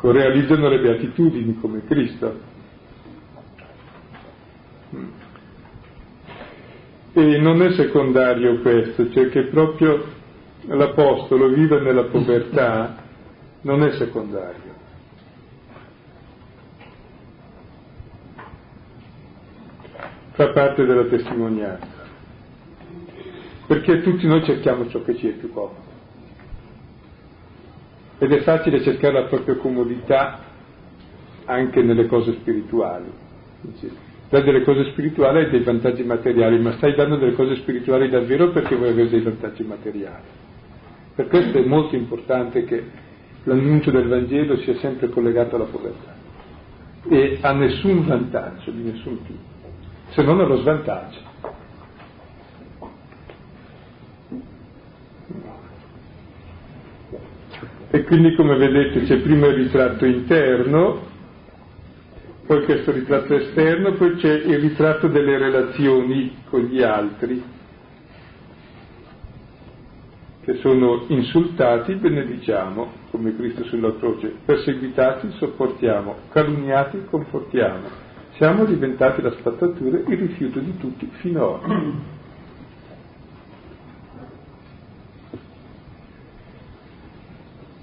[0.01, 2.41] Realizzano le beatitudini come Cristo.
[7.13, 10.16] E non è secondario questo, cioè che proprio
[10.67, 12.97] l'Apostolo vive nella povertà,
[13.63, 14.75] non è secondario.
[20.33, 21.97] Fa parte della testimonianza
[23.67, 25.85] perché tutti noi cerchiamo ciò che ci è più comodo.
[28.19, 30.41] Ed è facile cercare la propria comodità
[31.45, 33.11] anche nelle cose spirituali.
[34.29, 38.51] Dai delle cose spirituali hai dei vantaggi materiali, ma stai dando delle cose spirituali davvero
[38.51, 40.45] perché vuoi avere dei vantaggi materiali.
[41.17, 42.85] Per questo è molto importante che
[43.45, 46.15] l'annuncio del Vangelo sia sempre collegato alla povertà
[47.09, 49.39] e a nessun vantaggio di nessun tipo,
[50.11, 51.35] se non allo svantaggio.
[57.89, 61.01] E quindi come vedete c'è prima il ritratto interno,
[62.45, 67.55] poi questo ritratto esterno, poi c'è il ritratto delle relazioni con gli altri
[70.47, 77.89] che sono insultati, benediciamo, come Cristo sulla croce, perseguitati, sopportiamo, calunniati, confortiamo.
[78.37, 82.15] Siamo diventati la spazzatura, il rifiuto di tutti fino a oggi.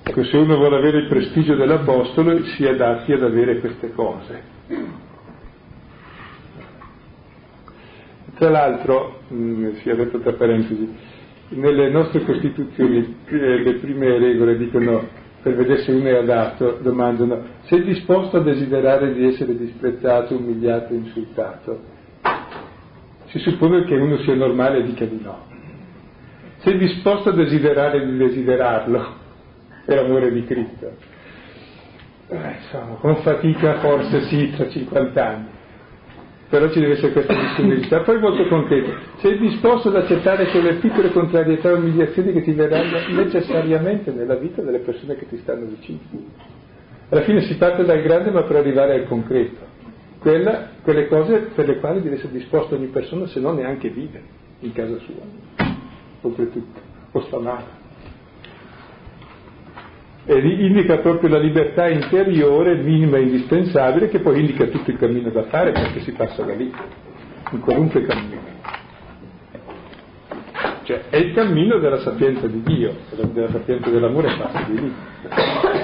[0.03, 4.41] Ecco, se uno vuole avere il prestigio dell'Apostolo si adatti ad avere queste cose.
[8.35, 11.12] Tra l'altro, mh, mm, si è detto tra parentesi,
[11.55, 15.07] nelle nostre Costituzioni eh, le prime regole dicono,
[15.41, 20.93] per vedere se uno è adatto, domandano, sei disposto a desiderare di essere disprezzato, umiliato,
[20.93, 21.79] insultato?
[23.25, 25.51] Si suppone che uno sia normale e dica di no.
[26.59, 29.21] Sei disposto a desiderare di desiderarlo?
[29.85, 30.91] è l'amore di Cristo.
[32.29, 35.47] Eh, insomma, con fatica forse sì, tra 50 anni,
[36.53, 38.01] però ci deve essere questa disponibilità.
[38.01, 42.95] Poi molto concreto, sei disposto ad accettare quelle piccole contrarietà e umiliazioni che ti verranno
[43.09, 45.97] necessariamente nella vita delle persone che ti stanno vicino.
[47.09, 49.65] Alla fine si parte dal grande ma per arrivare al concreto.
[50.19, 54.21] Quella, quelle cose per le quali deve essere disposto ogni persona se non neanche vive
[54.59, 55.65] in casa sua,
[56.21, 56.79] oltretutto,
[57.13, 57.82] o sta male
[60.25, 65.29] e indica proprio la libertà interiore minima e indispensabile che poi indica tutto il cammino
[65.29, 66.73] da fare perché si passa da lì,
[67.51, 68.51] in qualunque cammino.
[70.83, 72.93] Cioè è il cammino della sapienza di Dio,
[73.31, 74.93] della sapienza dell'amore passa di lì.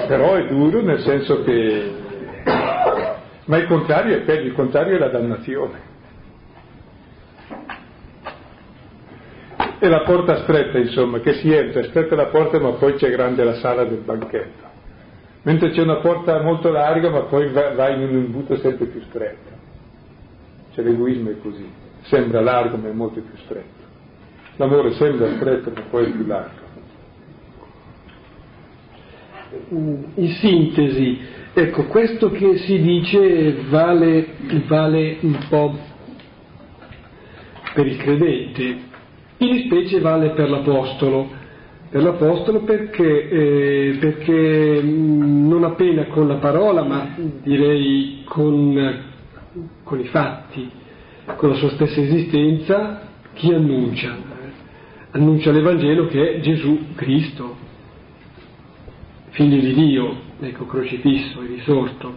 [0.06, 1.90] Però è duro nel senso che...
[3.46, 5.88] Ma il contrario è peggio, il contrario è la dannazione.
[9.82, 13.10] E la porta stretta, insomma, che si entra, è stretta la porta ma poi c'è
[13.10, 14.68] grande la sala del banchetto.
[15.42, 19.00] Mentre c'è una porta molto larga ma poi va, va in un imbuto sempre più
[19.08, 19.50] stretto.
[20.74, 21.66] Cioè l'egoismo è così,
[22.02, 23.88] sembra largo ma è molto più stretto.
[24.56, 26.68] L'amore sembra stretto ma poi è più largo.
[29.70, 31.20] In sintesi,
[31.54, 34.26] ecco, questo che si dice vale,
[34.66, 35.74] vale un po'
[37.72, 38.88] per il credente,
[39.40, 41.28] in specie vale per l'Apostolo,
[41.88, 49.02] per l'Apostolo perché, eh, perché mm, non appena con la parola, ma direi con,
[49.82, 50.70] con i fatti,
[51.36, 54.28] con la sua stessa esistenza, chi annuncia?
[55.12, 57.56] Annuncia l'Evangelo che è Gesù Cristo,
[59.30, 62.14] figlio di Dio, ecco, crocifisso e risorto.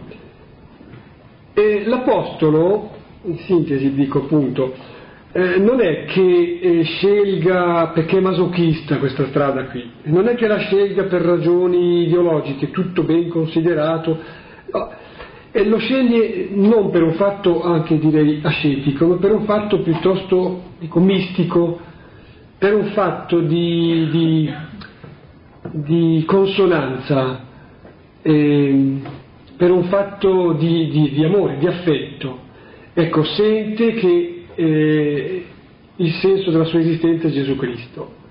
[1.54, 2.90] E l'Apostolo,
[3.22, 4.74] in sintesi dico appunto,
[5.36, 10.46] eh, non è che eh, scelga perché è masochista questa strada qui, non è che
[10.46, 14.16] la scelga per ragioni ideologiche, tutto ben considerato,
[14.70, 14.90] no,
[15.50, 20.62] e lo sceglie non per un fatto anche direi ascetico, ma per un fatto piuttosto
[20.78, 21.80] dico, mistico,
[22.56, 24.54] per un fatto di, di,
[25.72, 27.40] di consonanza,
[28.22, 29.00] eh,
[29.56, 32.38] per un fatto di, di, di amore, di affetto.
[32.94, 35.44] Ecco, sente che eh,
[35.96, 38.22] il senso della sua esistenza è Gesù Cristo.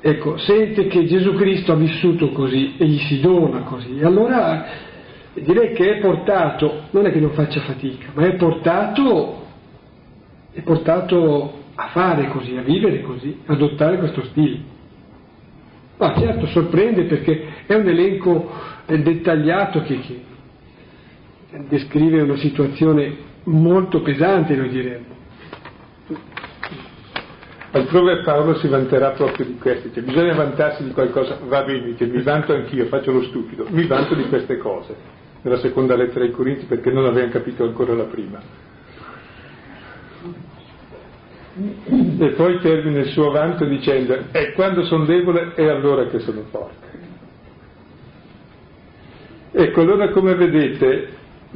[0.00, 4.00] Ecco, sente che Gesù Cristo ha vissuto così e gli si dona così.
[4.02, 4.66] Allora
[5.34, 9.46] direi che è portato, non è che non faccia fatica, ma è portato,
[10.52, 14.58] è portato a fare così, a vivere così, ad adottare questo stile.
[15.98, 18.50] Ma certo, sorprende perché è un elenco
[18.86, 20.20] eh, dettagliato che, che
[21.68, 25.20] descrive una situazione molto pesante, noi diremmo.
[27.74, 32.04] Altrove Paolo si vanterà proprio di questo, cioè bisogna vantarsi di qualcosa, va bene, dice,
[32.04, 34.94] mi vanto anch'io, faccio lo stupido, mi vanto di queste cose,
[35.40, 38.40] nella seconda lettera ai Corinti perché non avevano capito ancora la prima.
[42.18, 46.42] E poi termina il suo vanto dicendo, e quando sono debole è allora che sono
[46.50, 46.90] forte.
[49.52, 51.08] Ecco, allora come vedete,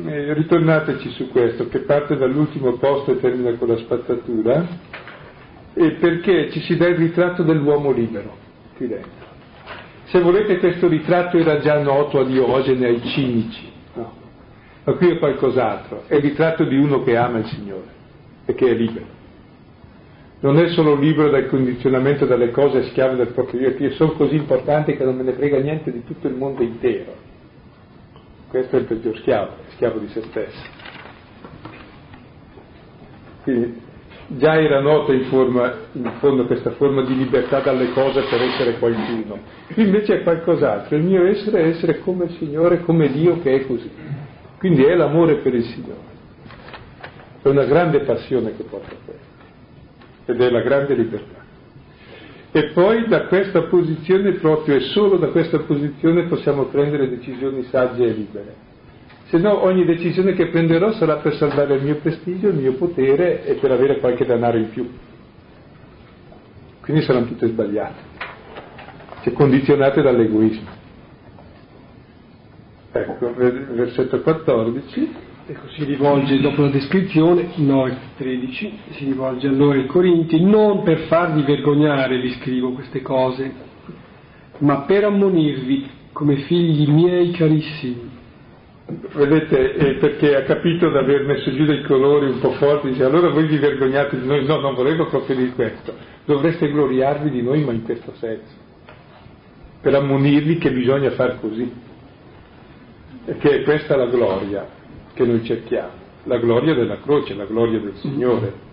[0.04, 4.66] eh, ritornateci su questo, che parte dall'ultimo posto e termina con la spazzatura,
[5.72, 8.36] eh, perché ci si dà il ritratto dell'uomo libero
[8.76, 9.24] qui dentro.
[10.04, 14.12] Se volete questo ritratto era già noto a Diogene, ai cinici, no?
[14.84, 17.94] ma qui è qualcos'altro, è il ritratto di uno che ama il Signore
[18.44, 19.14] e che è libero.
[20.40, 24.36] Non è solo libero dal condizionamento dalle cose schiave del proprio io, che sono così
[24.36, 27.26] importanti che non me ne frega niente di tutto il mondo intero
[28.48, 30.62] questo è il peggior schiavo, schiavo di se stesso.
[33.42, 33.84] Quindi
[34.28, 38.78] già era nota in, forma, in fondo questa forma di libertà dalle cose per essere
[38.78, 39.38] qualcuno.
[39.72, 43.54] Qui invece è qualcos'altro, il mio essere è essere come il Signore, come Dio che
[43.54, 43.90] è così.
[44.58, 46.14] Quindi è l'amore per il Signore.
[47.42, 49.24] È una grande passione che porta a questo.
[50.24, 51.44] Ed è la grande libertà.
[52.50, 58.04] E poi da questa posizione, proprio e solo da questa posizione, possiamo prendere decisioni sagge
[58.04, 58.54] e libere.
[59.28, 63.44] Se no ogni decisione che prenderò sarà per salvare il mio prestigio, il mio potere
[63.44, 64.88] e per avere qualche denaro in più.
[66.80, 68.00] Quindi saranno tutte sbagliate,
[69.22, 70.68] cioè condizionate dall'egoismo.
[72.92, 75.24] Ecco, versetto 14.
[75.48, 81.00] Ecco, si rivolge dopo la descrizione, 9.13, si rivolge a noi ai Corinti, non per
[81.02, 83.52] farvi vergognare vi scrivo queste cose,
[84.58, 88.15] ma per ammonirvi come figli miei carissimi.
[88.88, 93.02] Vedete, eh, perché ha capito di aver messo giù dei colori un po' forti, dice
[93.02, 95.92] allora voi vi vergognate di noi, no, non volevo proprio di questo,
[96.24, 98.54] dovreste gloriarvi di noi ma in questo senso,
[99.80, 101.68] per ammonirvi che bisogna far così,
[103.24, 104.68] e che è questa la gloria,
[105.14, 105.90] che noi cerchiamo,
[106.22, 108.64] la gloria della croce, la gloria del Signore.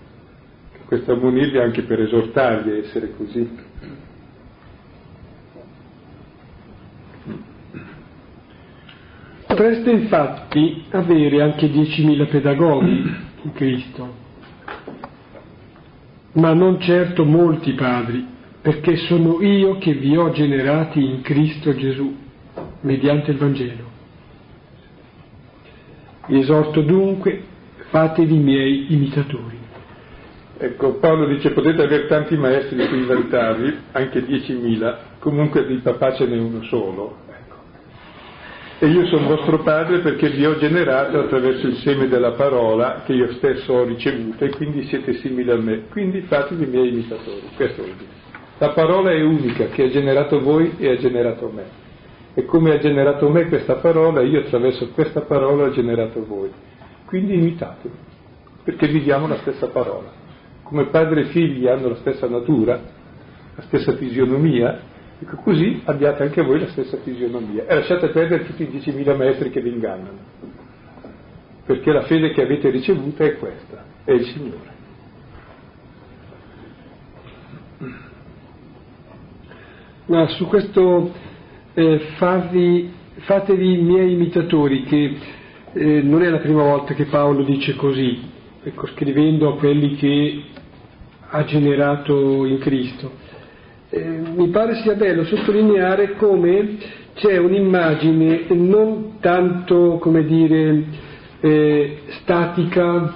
[0.85, 3.49] Questo ammonirvi anche per esortarvi a essere così.
[9.53, 14.13] Potreste infatti avere anche 10.000 pedagoghi in Cristo,
[16.31, 18.25] ma non certo molti padri,
[18.63, 22.17] perché sono io che vi ho generati in Cristo Gesù,
[22.81, 23.91] mediante il Vangelo.
[26.25, 27.43] Vi esorto dunque,
[27.91, 29.59] fatevi miei imitatori.
[30.57, 36.15] Ecco, Paolo dice potete avere tanti maestri di cui vantarvi, anche 10.000, comunque di papà
[36.15, 37.22] ce n'è uno solo.
[38.83, 43.13] E io sono vostro padre perché vi ho generato attraverso il seme della parola che
[43.13, 45.83] io stesso ho ricevuto e quindi siete simili a me.
[45.89, 47.43] Quindi fatevi miei imitatori.
[47.55, 48.09] Questo vuol dire.
[48.57, 51.63] La parola è unica che ha generato voi e ha generato me.
[52.33, 56.51] E come ha generato me questa parola, io attraverso questa parola ho generato voi.
[57.05, 57.95] Quindi imitatemi,
[58.65, 60.11] perché viviamo la stessa parola.
[60.61, 62.81] Come padre e figli hanno la stessa natura,
[63.55, 64.77] la stessa fisionomia,
[65.23, 67.65] ecco così abbiate anche voi la stessa fisionomia.
[67.65, 70.19] E lasciate perdere tutti i 10.000 maestri che vi ingannano,
[71.65, 74.71] perché la fede che avete ricevuta è questa, è il Signore.
[80.05, 81.13] Ma su questo
[81.73, 85.17] eh, farvi, fatevi miei imitatori, che
[85.71, 88.19] eh, non è la prima volta che Paolo dice così,
[88.61, 90.43] ecco, scrivendo a quelli che
[91.29, 93.22] ha generato in Cristo.
[93.95, 94.01] Eh,
[94.35, 96.77] mi pare sia bello sottolineare come
[97.13, 100.83] c'è un'immagine non tanto, come dire,
[101.39, 103.13] eh, statica,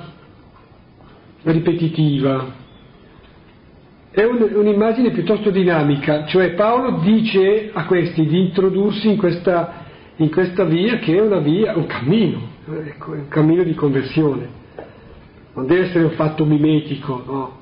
[1.42, 2.54] ripetitiva,
[4.12, 9.84] è un, un'immagine piuttosto dinamica, cioè Paolo dice a questi di introdursi in questa,
[10.18, 12.50] in questa via che è una via, un cammino,
[12.86, 14.48] ecco, un cammino di conversione.
[15.56, 17.58] Non deve essere un fatto mimetico, no?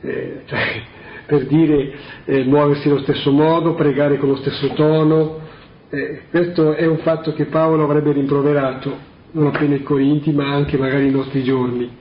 [0.00, 0.82] Eh, cioè,
[1.32, 1.94] per dire
[2.26, 5.38] eh, muoversi allo stesso modo, pregare con lo stesso tono.
[5.88, 8.94] Eh, questo è un fatto che Paolo avrebbe rimproverato,
[9.30, 12.00] non appena i Corinti, ma anche magari nei nostri giorni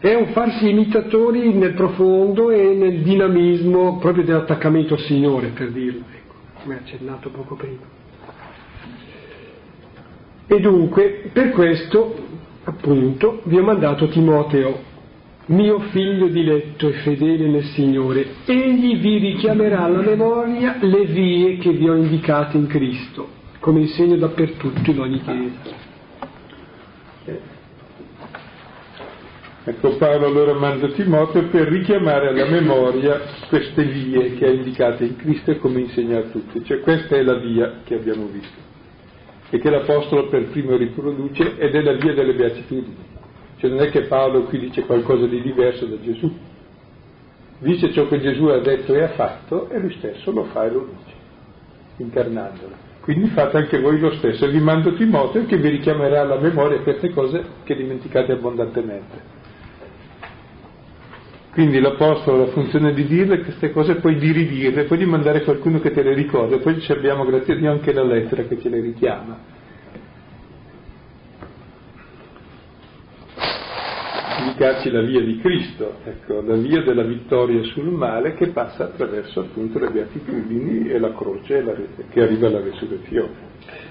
[0.00, 6.04] è un farsi imitatori nel profondo e nel dinamismo proprio dell'attaccamento al Signore, per dirlo,
[6.14, 7.82] ecco, come accennato poco prima.
[10.46, 12.14] E dunque, per questo,
[12.62, 14.87] appunto, vi ho mandato Timoteo,
[15.48, 18.26] mio figlio diletto e fedele nel Signore.
[18.44, 23.28] Egli vi richiamerà alla memoria le vie che vi ho indicate in Cristo,
[23.60, 25.86] come insegno dappertutto in ogni chiesa.
[29.64, 35.16] Ecco, Paolo allora manda Timoteo per richiamare alla memoria queste vie che ha indicate in
[35.16, 36.64] Cristo e come insegna a tutti.
[36.64, 38.66] Cioè questa è la via che abbiamo visto
[39.50, 43.17] e che l'Apostolo per primo riproduce ed è la via delle beatitudini.
[43.58, 46.32] Cioè non è che Paolo qui dice qualcosa di diverso da Gesù,
[47.58, 50.70] dice ciò che Gesù ha detto e ha fatto e lui stesso lo fa e
[50.70, 51.16] lo dice,
[51.96, 52.86] incarnandolo.
[53.00, 54.46] Quindi fate anche voi lo stesso.
[54.46, 59.36] Vi mando Timoteo che vi richiamerà alla memoria queste cose che dimenticate abbondantemente.
[61.50, 65.42] Quindi l'Apostolo ha la funzione di dirle queste cose, poi di ridirle, poi di mandare
[65.42, 68.68] qualcuno che te le ricorda, poi abbiamo, grazie a Dio, anche la lettera che ce
[68.68, 69.57] le richiama.
[74.58, 79.38] Indicarci la via di Cristo, ecco, la via della vittoria sul male che passa attraverso
[79.38, 81.74] appunto le beatitudini e la croce e la,
[82.10, 83.30] che arriva alla resurrezione.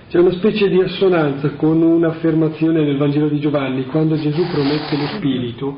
[0.10, 5.06] C'è una specie di assonanza con un'affermazione nel Vangelo di Giovanni, quando Gesù promette lo
[5.16, 5.78] Spirito,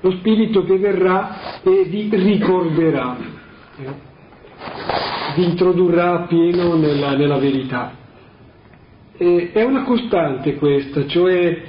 [0.00, 3.16] lo spirito che verrà e vi ricorderà,
[3.78, 3.92] eh,
[5.36, 7.94] vi introdurrà pieno nella, nella verità.
[9.16, 11.62] E, è una costante questa, cioè,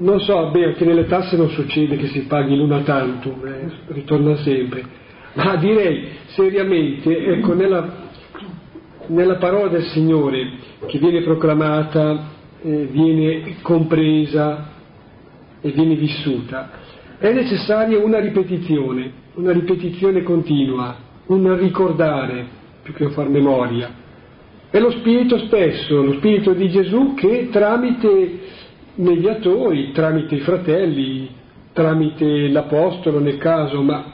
[0.00, 4.36] non so, beh, anche nelle tasse non succede che si paghi l'una tantum, eh, ritorna
[4.36, 4.82] sempre,
[5.34, 8.08] ma direi seriamente, ecco, nella,
[9.08, 10.52] nella parola del Signore
[10.86, 12.28] che viene proclamata,
[12.62, 14.68] eh, viene compresa
[15.60, 16.70] e viene vissuta,
[17.18, 20.96] è necessaria una ripetizione, una ripetizione continua,
[21.26, 22.46] un ricordare
[22.82, 23.98] più che far memoria.
[24.70, 28.38] È lo Spirito stesso, lo Spirito di Gesù che tramite
[29.00, 31.28] mediatori, tramite i fratelli,
[31.72, 34.12] tramite l'Apostolo nel caso, ma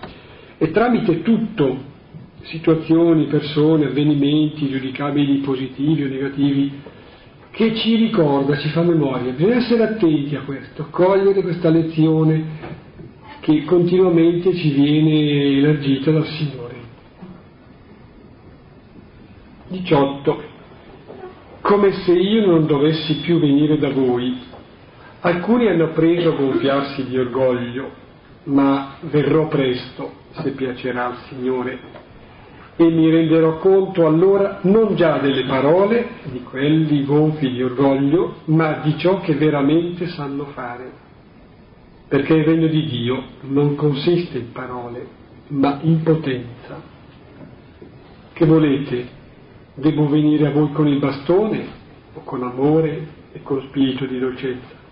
[0.58, 1.94] e tramite tutto,
[2.42, 6.72] situazioni, persone, avvenimenti giudicabili positivi o negativi,
[7.50, 9.32] che ci ricorda, ci fa memoria.
[9.32, 12.84] Bisogna essere attenti a questo, cogliere questa lezione
[13.40, 16.74] che continuamente ci viene elargita dal Signore.
[19.68, 20.42] 18.
[21.60, 24.54] Come se io non dovessi più venire da voi.
[25.26, 27.90] Alcuni hanno preso a gonfiarsi di orgoglio,
[28.44, 31.80] ma verrò presto, se piacerà al Signore,
[32.76, 38.74] e mi renderò conto allora non già delle parole, di quelli gonfi di orgoglio, ma
[38.84, 40.92] di ciò che veramente sanno fare.
[42.06, 45.08] Perché il regno di Dio non consiste in parole,
[45.48, 46.80] ma in potenza.
[48.32, 49.08] Che volete?
[49.74, 51.66] Devo venire a voi con il bastone
[52.14, 54.85] o con amore e con spirito di dolcezza?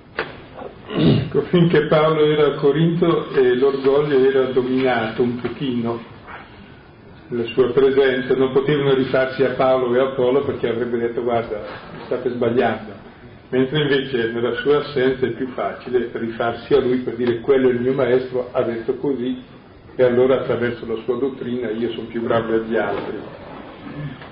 [0.86, 6.02] Ecco, finché Paolo era a Corinto eh, l'orgoglio era dominato un pochino,
[7.28, 11.64] la sua presenza, non potevano rifarsi a Paolo e a Apollo perché avrebbe detto guarda,
[12.04, 12.92] state sbagliando,
[13.48, 17.72] mentre invece nella sua assenza è più facile rifarsi a lui per dire quello è
[17.72, 19.42] il mio maestro, ha detto così
[19.96, 23.16] e allora attraverso la sua dottrina io sono più bravo degli altri.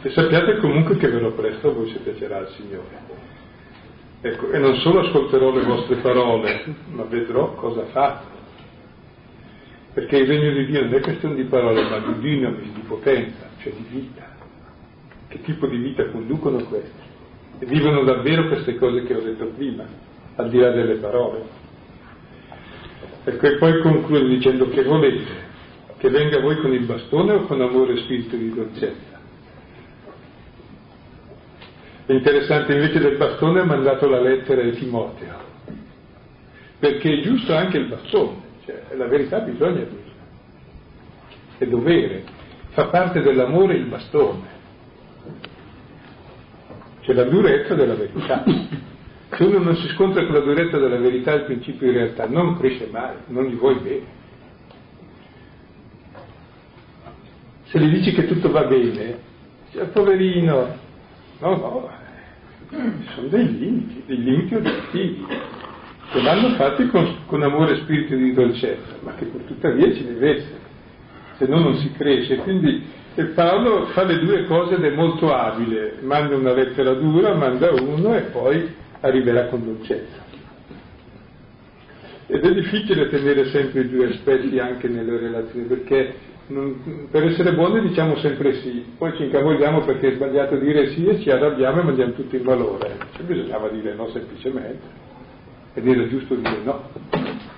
[0.03, 3.21] E sappiate comunque che verrò presto a voi se piacerà il Signore.
[4.24, 8.24] Ecco, e non solo ascolterò le vostre parole, ma vedrò cosa fate.
[9.94, 13.48] Perché il regno di Dio non è questione di parole, ma di dinamis, di potenza,
[13.58, 14.24] cioè di vita.
[15.26, 17.10] Che tipo di vita conducono questi?
[17.58, 19.84] E vivono davvero queste cose che ho detto prima,
[20.36, 21.42] al di là delle parole.
[23.24, 25.50] Ecco, e poi concludo dicendo che volete
[26.02, 29.11] che venga voi con il bastone o con amore e spirito di dolcezza?
[32.05, 35.36] È interessante invece del bastone ha mandato la lettera di Timoteo,
[36.78, 40.12] perché è giusto anche il bastone, cioè la verità bisogna dirla,
[41.59, 42.24] è dovere,
[42.70, 44.48] fa parte dell'amore il bastone,
[47.03, 48.44] c'è la durezza della verità.
[49.34, 52.59] Se uno non si scontra con la durezza della verità, il principio di realtà non
[52.59, 54.20] cresce mai, non gli vuoi bene.
[57.64, 59.18] Se gli dici che tutto va bene,
[59.72, 60.81] cioè, poverino,
[61.43, 61.90] No, no,
[62.70, 65.26] ci sono dei limiti, dei limiti oggettivi,
[66.12, 70.05] che vanno fatti con, con amore e spirito di dolcezza, ma che pur tuttavia ci
[70.05, 70.59] deve essere,
[71.38, 72.36] se no non si cresce.
[72.36, 72.84] Quindi
[73.34, 78.14] Paolo fa le due cose ed è molto abile, manda una lettera dura, manda uno
[78.14, 80.20] e poi arriverà con dolcezza.
[82.28, 86.14] Ed è difficile tenere sempre i due aspetti anche nelle relazioni, perché
[86.47, 91.20] per essere buoni diciamo sempre sì, poi ci incavoliamo perché è sbagliato dire sì e
[91.20, 92.97] ci arrabbiamo e mandiamo tutto in valore.
[93.12, 95.01] Cioè, bisognava dire no semplicemente.
[95.74, 96.90] Ed era giusto dire no,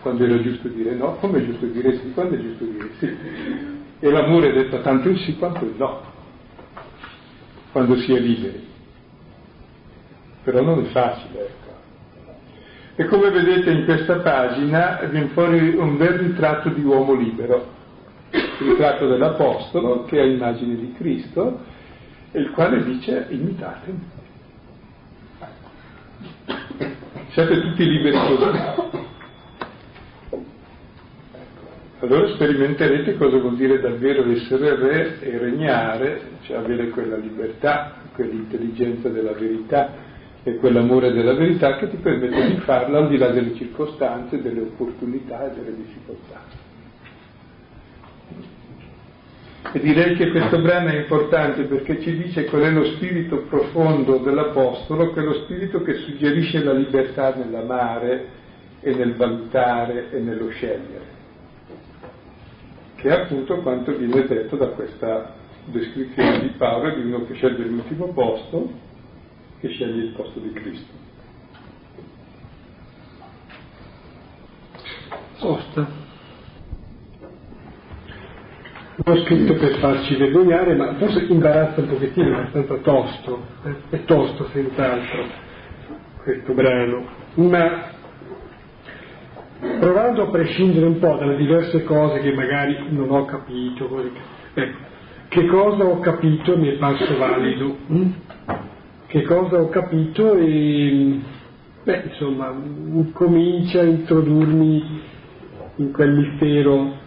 [0.01, 3.17] quando era giusto dire no, come è giusto dire sì, quando è giusto dire sì.
[4.01, 6.01] E l'amore è detto tanto il sì quanto il no,
[7.73, 8.69] quando si è liberi.
[10.45, 11.63] Però non è facile, ecco.
[12.97, 17.83] E come vedete in questa pagina viene fuori un bel ritratto di uomo libero
[18.61, 21.61] il ritratto dell'Apostolo che ha immagini di Cristo
[22.33, 24.13] il quale dice imitatemi.
[27.31, 28.83] Siete tutti liberi così.
[32.01, 39.09] Allora sperimenterete cosa vuol dire davvero essere re e regnare, cioè avere quella libertà, quell'intelligenza
[39.09, 39.93] della verità
[40.43, 44.61] e quell'amore della verità che ti permette di farla al di là delle circostanze, delle
[44.61, 46.54] opportunità e delle difficoltà.
[49.73, 54.19] E direi che questo brano è importante perché ci dice qual è lo spirito profondo
[54.19, 58.43] dell'Apostolo, che è lo spirito che suggerisce la libertà nell'amare
[58.81, 61.07] e nel valutare e nello scegliere,
[62.97, 65.35] che è appunto quanto viene detto da questa
[65.65, 68.71] descrizione di Paolo di uno che sceglie l'ultimo posto,
[69.61, 70.93] che sceglie il posto di Cristo.
[75.39, 76.04] Tosta.
[78.97, 83.75] Ho scritto per farci vergognare, ma forse imbarazza un pochettino, è abbastanza tosto, eh?
[83.91, 85.25] è tosto senz'altro
[86.23, 87.91] questo brano, ma
[89.81, 93.91] provando a prescindere un po' dalle diverse cose che magari non ho capito,
[94.55, 94.79] ecco,
[95.27, 98.11] che cosa ho capito mi è parso valido, hm?
[99.09, 101.21] che cosa ho capito e,
[101.83, 102.55] beh, insomma,
[103.13, 105.03] comincia a introdurmi
[105.77, 107.03] in quel mistero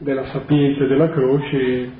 [0.00, 1.90] della sapienza della croce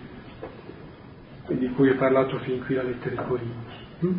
[1.49, 3.75] di cui ho parlato fin qui la lettera ai Corinti.
[4.01, 4.19] Hm?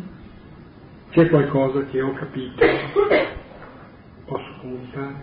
[1.10, 2.64] C'è qualcosa che ho capito?
[4.24, 5.14] Posso comunicare?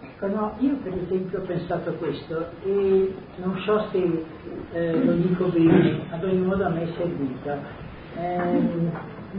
[0.00, 4.24] Ecco, no, io per esempio ho pensato questo e non so se
[4.72, 7.58] eh, lo dico bene, ad ogni modo a me è servita.
[8.16, 8.62] Eh,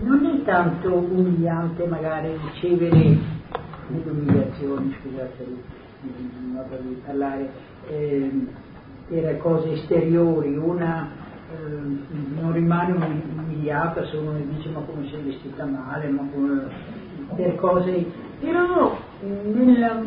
[0.01, 3.17] non è tanto umiliante magari ricevere
[3.87, 5.83] delle umiliazioni, scusate,
[6.51, 7.49] modo di parlare,
[7.87, 8.47] eh,
[9.07, 11.09] per cose esteriori, una
[11.51, 16.67] eh, non rimane umiliata se uno dice ma come sei vestita male, ma come,
[17.35, 18.05] per cose,
[18.39, 20.01] però nella,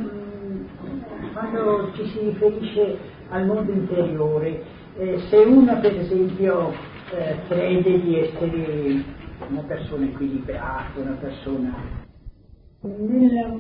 [1.33, 4.63] quando ci si riferisce al mondo interiore,
[4.97, 6.73] eh, se una per esempio
[7.11, 9.05] eh, crede di essere
[9.49, 12.08] una persona equilibrata, una persona
[12.81, 13.57] nella,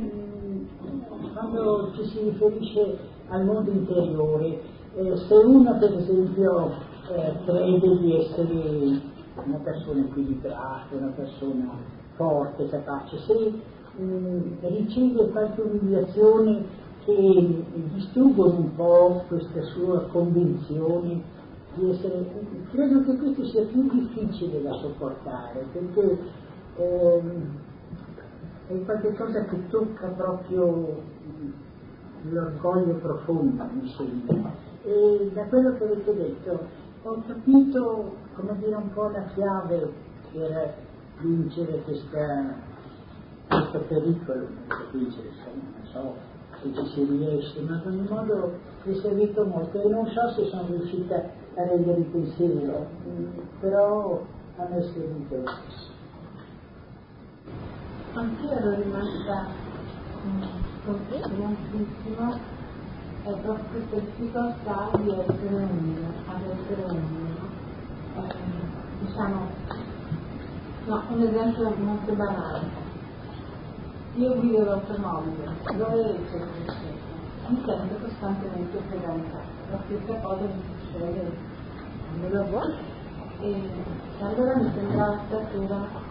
[1.34, 2.98] quando ci si riferisce
[3.28, 4.60] al mondo interiore,
[4.94, 6.70] eh, se uno per esempio
[7.10, 9.00] eh, crede di essere
[9.44, 11.70] una persona equilibrata, una persona
[12.14, 13.52] forte, capace, se
[13.96, 17.64] mh, mm, riceve qualche umiliazione che
[17.94, 21.22] distruggono un po' questa sua convinzione
[21.74, 22.24] di essere,
[22.70, 26.18] credo che questo sia più difficile da sopportare, perché
[26.76, 27.66] ehm,
[28.68, 31.00] è qualcosa che tocca proprio
[32.22, 33.64] l'orgoglio profondo,
[33.96, 34.52] sembra.
[34.84, 36.66] E da quello che avete detto
[37.02, 39.90] ho capito, come dire, un po' la chiave
[40.32, 40.74] per
[41.20, 42.54] vincere questa,
[43.48, 46.14] questo pericolo, per vincere, non so
[46.60, 48.52] se ci si riesce, ma ad ogni modo
[48.82, 51.14] mi è servito molto e non so se sono riuscita
[51.54, 52.86] a rendere il pensiero,
[53.60, 54.22] però
[54.56, 55.96] a me è servito.
[58.18, 59.46] Anch'io ero rimasta
[60.84, 62.40] colpitissimo
[63.22, 67.30] è proprio questa difficoltà di essere umile, ad essere umile.
[68.16, 68.34] Eh,
[69.06, 69.46] diciamo,
[70.86, 72.60] no, un esempio molto banale.
[74.16, 76.88] Io guido l'automobile, dove c'è il
[77.50, 81.30] mi sento costantemente fregamentata, la stessa cosa mi succede
[82.18, 82.74] quando lavoro.
[83.42, 83.62] E
[84.18, 86.06] allora mi sembrava stasera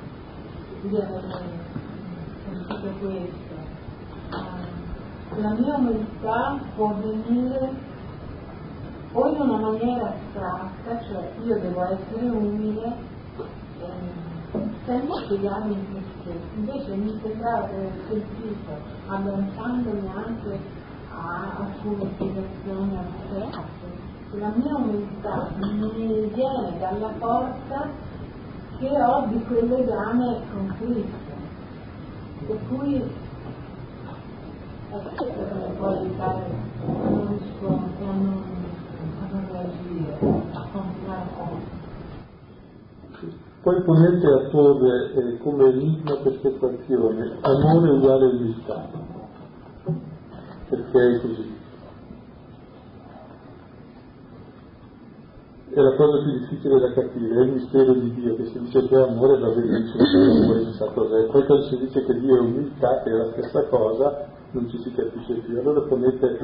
[0.83, 1.66] di aver
[2.51, 3.55] tutto questo.
[5.39, 7.69] La mia umiltà può venire
[9.11, 12.95] o in una maniera astratta, cioè io devo essere umile
[13.79, 14.25] eh,
[14.85, 16.39] senza spiegarmi in me stesso.
[16.55, 18.71] Invece mi sembrava di aver sentito,
[19.07, 20.59] abbandonandomi anche
[21.09, 27.89] a alcune spiegazioni astratte, la mia umiltà mi viene dalla forza
[28.77, 31.26] che ho di quel legame con Cristo
[32.45, 33.03] per cui
[34.91, 35.25] ecco,
[35.77, 36.45] può aiutare
[36.85, 40.17] a non rispondere, a non, reagire,
[40.53, 41.75] a a
[43.67, 48.87] poi ponete a porre eh, come enigma questa equazione amore uguale umiltà,
[50.69, 51.56] perché è così.
[55.79, 58.87] È la cosa più difficile da capire, è il mistero di Dio, che si dice
[58.87, 59.85] che è amore va bene
[60.41, 63.63] amore sa cos'è, poi quando si dice che Dio è umiltà, che è la stessa
[63.65, 65.59] cosa, non ci si capisce più.
[65.59, 66.39] Allora ponete,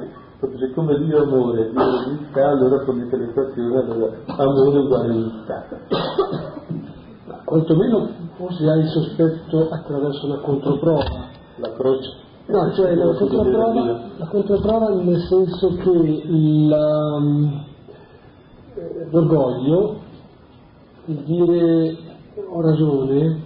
[0.58, 5.66] siccome Dio è amore, Dio è umiltà, allora ponete l'equazione, allora amore uguale umiltà.
[7.26, 11.32] Ma quantomeno forse hai il sospetto attraverso la controprova.
[11.58, 12.22] La croce.
[12.46, 16.24] No, cioè la controprova, la controprova nel senso che
[16.68, 17.72] la
[19.10, 19.98] l'orgoglio,
[21.06, 21.98] il dire
[22.50, 23.42] ho ragione,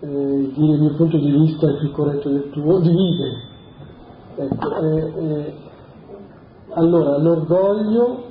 [0.00, 3.50] eh, il dire il mio punto di vista è più corretto del tuo, divide.
[4.36, 5.54] Ecco, eh, eh,
[6.70, 8.24] allora l'orgoglio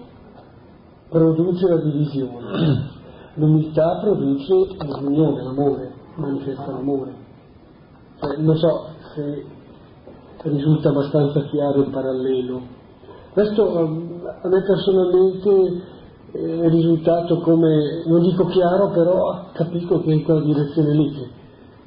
[1.10, 2.90] produce la divisione,
[3.36, 4.54] l'umiltà produce
[5.00, 7.14] l'unione, l'amore, manifesta l'amore.
[8.20, 9.46] Cioè, non so se
[10.44, 12.62] risulta abbastanza chiaro il parallelo.
[13.34, 15.82] Questo ehm, a me personalmente
[16.32, 21.30] è risultato come, non dico chiaro, però capisco che è in quella direzione lì che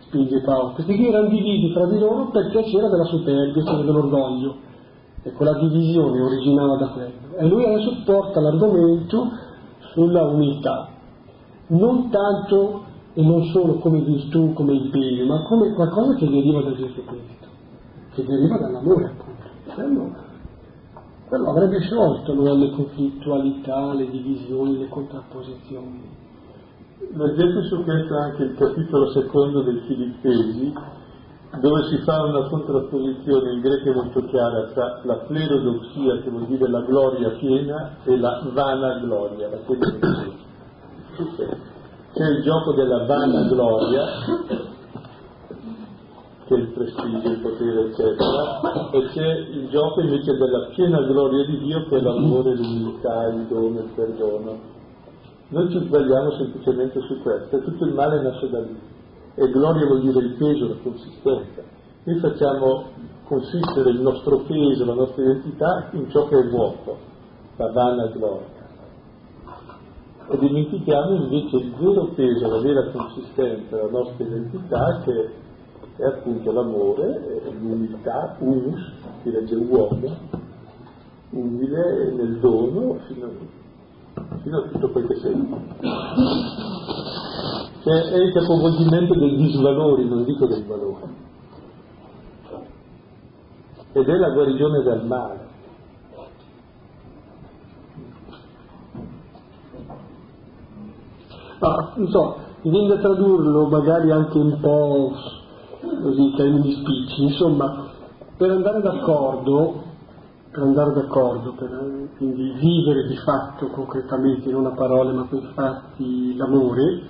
[0.01, 0.73] spinge Paolo.
[0.73, 4.57] Questi qui erano divisi fra di loro perché c'era della superbia, c'era dell'orgoglio.
[5.23, 7.13] E quella divisione originava da quello.
[7.39, 9.31] E lui adesso porta l'argomento
[9.93, 10.89] sulla unità,
[11.69, 12.83] non tanto
[13.15, 17.47] e non solo come virtù, come impegno, ma come qualcosa che deriva da Gesù Cristo,
[18.13, 20.24] che deriva dall'amore appunto.
[21.35, 26.01] Quello avrebbe sciolto no, le conflittualità, le divisioni, le contrapposizioni.
[27.13, 30.73] Leggete su questo anche il capitolo secondo dei Filippesi,
[31.59, 36.69] dove si fa una contrapposizione in greco molto chiara tra la plerodoxia, che vuol dire
[36.69, 39.59] la gloria piena, e la vana gloria, la
[42.13, 44.05] C'è il gioco della vana gloria,
[46.55, 51.59] è il prestigio, il potere, eccetera, e c'è il gioco invece della piena gloria di
[51.59, 54.59] Dio, che è l'amore, l'umiltà, il dono, il perdono.
[55.49, 58.93] Noi ci sbagliamo semplicemente su questo, tutto il male nasce da lì
[59.37, 61.63] e gloria vuol dire il peso, la consistenza.
[62.05, 62.85] Noi facciamo
[63.25, 66.99] consistere il nostro peso, la nostra identità in ciò che è vuoto,
[67.57, 68.63] la vana gloria.
[70.29, 75.31] E dimentichiamo invece il vero peso, la vera consistenza della nostra identità che
[75.97, 78.93] è appunto l'amore, l'umiltà, unus,
[79.23, 80.17] si legge uomo,
[81.31, 83.31] umile nel dono fino,
[84.43, 85.33] fino a tutto quel che sei
[87.85, 91.23] che è il capovolgimento dei disvalori, non dico dei valori.
[93.93, 95.49] Ed è la guarigione dal male.
[101.61, 105.13] Ma non so, viene da tradurlo magari anche un po'
[106.03, 107.91] così in termini spicci, insomma,
[108.37, 109.83] per andare d'accordo,
[110.51, 116.37] per andare d'accordo, per quindi vivere di fatto concretamente, non a parole ma per fatti
[116.37, 117.03] l'amore,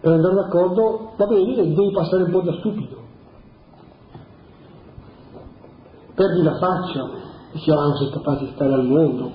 [0.00, 3.02] per andare d'accordo, va bene, devi passare un po' da stupido.
[6.14, 7.10] Perdi la faccia,
[7.52, 9.32] dici ah, non sei capace di stare al mondo.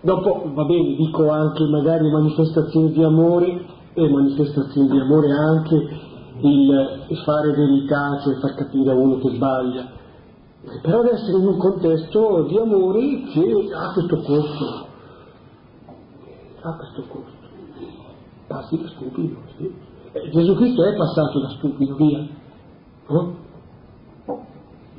[0.00, 7.18] Dopo, va bene, dico anche magari manifestazioni di amore e manifestazioni di amore anche il
[7.24, 9.88] fare verità, cioè far capire a uno che sbaglia.
[10.82, 14.86] Però deve essere in un contesto di amore che ha questo costo.
[16.60, 17.36] Ha questo costo
[18.46, 19.72] passi da stupido, sì.
[20.12, 22.26] Eh, Gesù Cristo è passato da stupido, via.
[23.08, 23.44] No?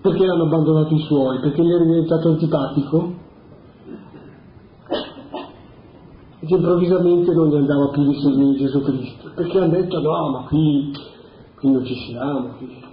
[0.02, 1.40] Perché l'hanno abbandonato i suoi?
[1.40, 3.14] Perché gli era diventato antipatico?
[6.40, 9.32] Perché improvvisamente non gli andava più di seguire Gesù Cristo.
[9.36, 10.92] Perché hanno detto no, ma qui,
[11.56, 12.84] qui non ci siamo, qui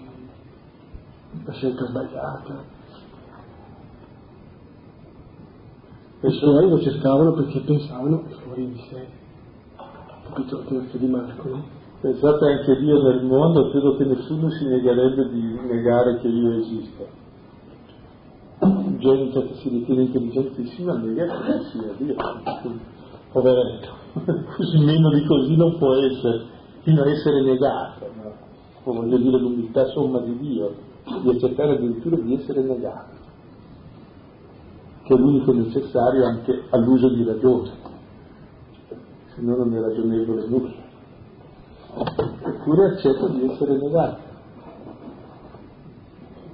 [1.45, 2.65] la scelta sbagliata.
[6.21, 9.23] E i suoi lo cercavano perché pensavano fuori di sé
[10.35, 11.83] capitolo terzo di Marco.
[12.01, 17.23] Pensate anche Dio nel mondo, credo che nessuno si negherebbe di negare che io esisto.
[18.99, 22.15] Gente che si ritiene intelligentissima nega che sia Dio.
[23.35, 23.89] Poveretto,
[24.57, 26.45] così meno di così non può essere,
[26.83, 28.11] fino a essere negato.
[28.23, 28.93] No?
[28.93, 30.75] Voglio dire l'umiltà somma di Dio,
[31.21, 33.15] di accettare addirittura di essere negato,
[35.03, 37.93] che è l'unico necessario anche all'uso di ragione
[39.35, 40.73] se no non è ragionevole nulla.
[42.45, 44.23] Eppure accetta di essere negato.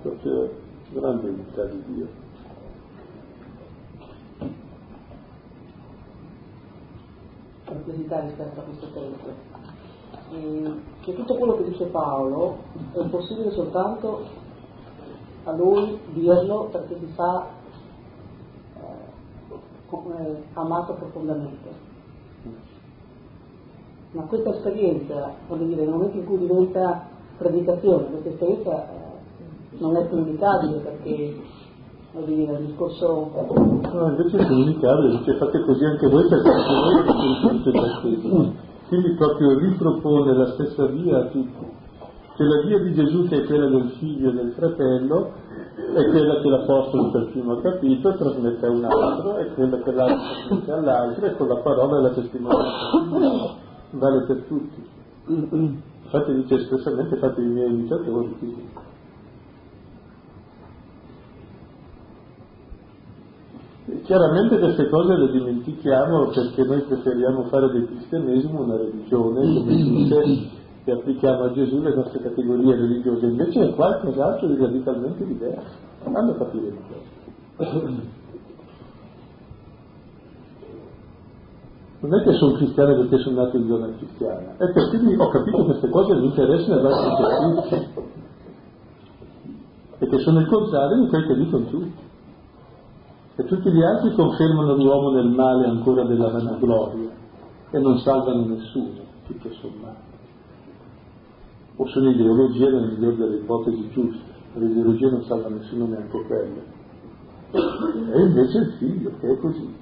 [0.03, 0.51] Proprio
[0.93, 2.09] grande unità di Dio.
[7.91, 9.59] Curiosità rispetto a questo testo.
[11.01, 12.59] Che tutto quello che dice Paolo
[12.93, 14.25] è possibile soltanto
[15.45, 17.47] a lui dirlo perché si sa
[18.77, 21.89] eh, amato profondamente
[24.13, 27.07] ma questa esperienza, voglio dire, nel momento in cui diventa
[27.39, 31.50] predicazione, questa esperienza eh, non è comunicabile perché, voglio
[32.25, 33.31] dire, il discorso...
[33.93, 38.53] No, invece è comunicabile, perché fate così anche voi perché anche voi da stesso.
[38.89, 41.79] Quindi proprio ripropone la stessa via a tutti.
[42.35, 45.33] Che la via di Gesù, che è quella del figlio e del fratello,
[45.95, 50.25] è quella che l'Apostolo per primo capito trasmette a un altro, è quella che l'altro
[50.47, 54.89] trasmette all'altro, e con la parola e la testimonianza vale per tutti.
[55.27, 58.69] Infatti dice espressamente fate i miei imitatori.
[64.05, 70.49] Chiaramente queste cose le dimentichiamo perché noi preferiamo fare del cristianesimo una religione, come dice,
[70.85, 75.75] che applichiamo a Gesù le nostre categorie religiose, invece è qualcos'altro di radicalmente diverso.
[76.03, 76.79] Fanno capire di
[77.57, 78.19] questo.
[82.01, 85.65] Non è che sono cristiano perché sono nato in zona cristiana, è perché ho capito
[85.65, 88.09] queste cose mi interessano e vanno tutti.
[89.99, 92.09] E che sono il contrario di quel che dicono tutti.
[93.41, 97.09] E tutti gli altri confermano l'uomo nel male ancora della vanagloria
[97.71, 100.09] e non salvano nessuno, tutto sommato.
[101.77, 106.63] O sono ideologie nel migliore delle ipotesi giuste, l'ideologia non salva nessuno neanche quelle.
[108.13, 109.75] E invece il figlio, che è così.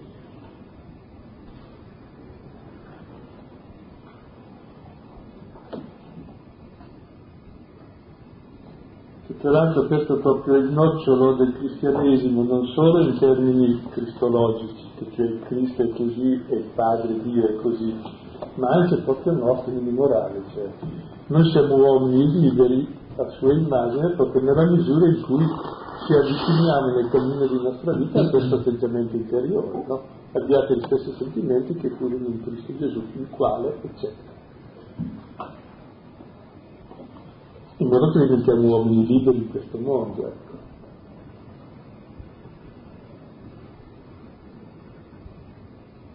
[9.41, 15.23] Tra l'altro questo è proprio il nocciolo del cristianesimo, non solo in termini cristologici, perché
[15.23, 17.95] il Cristo è così e il Padre Dio è così,
[18.55, 20.43] ma anche proprio nostri, quindi morale.
[20.53, 20.69] Cioè.
[21.29, 25.45] Noi siamo uomini liberi a sua immagine proprio nella misura in cui
[26.07, 30.03] ci avviciniamo nel cammino di nostra vita a questo atteggiamento interiore, no?
[30.33, 34.37] abbiate gli stessi sentimenti che furono in Cristo Gesù, il quale, eccetera.
[37.79, 40.27] In modo che diventiamo uomini liberi in questo mondo.
[40.27, 40.57] Ecco.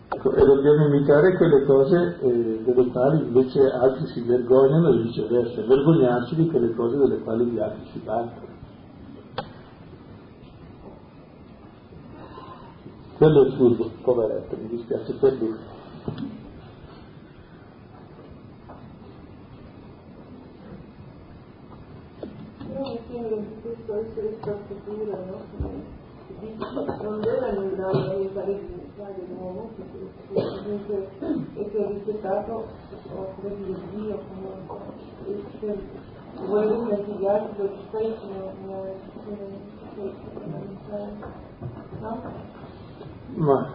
[0.10, 5.66] Ecco, e dobbiamo imitare quelle cose eh, delle quali invece altri si vergognano e viceversa,
[5.66, 8.52] vergognarci di quelle cose delle quali gli altri si vanno.
[13.18, 15.56] Quello è furbo, poveretto, mi dispiace per lui.
[22.84, 25.82] noi sembra di questo essere stato pura, no?
[27.02, 28.60] non deve annullare aiutare il
[28.96, 29.70] dell'uomo,
[31.54, 32.66] è che ha rispettato
[33.14, 34.20] l'opera di Dio
[36.92, 38.54] anche gli altri lo rispettino,
[42.00, 42.22] no?
[43.36, 43.74] Ma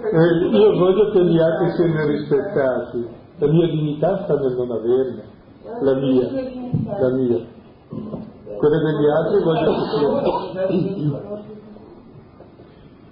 [0.00, 5.24] eh, io voglio che gli altri siano rispettati, la mia dignità sta nel non averne,
[5.80, 6.30] la mia,
[6.98, 7.56] la mia
[8.56, 9.72] quelle degli altri voglio
[10.52, 11.46] che.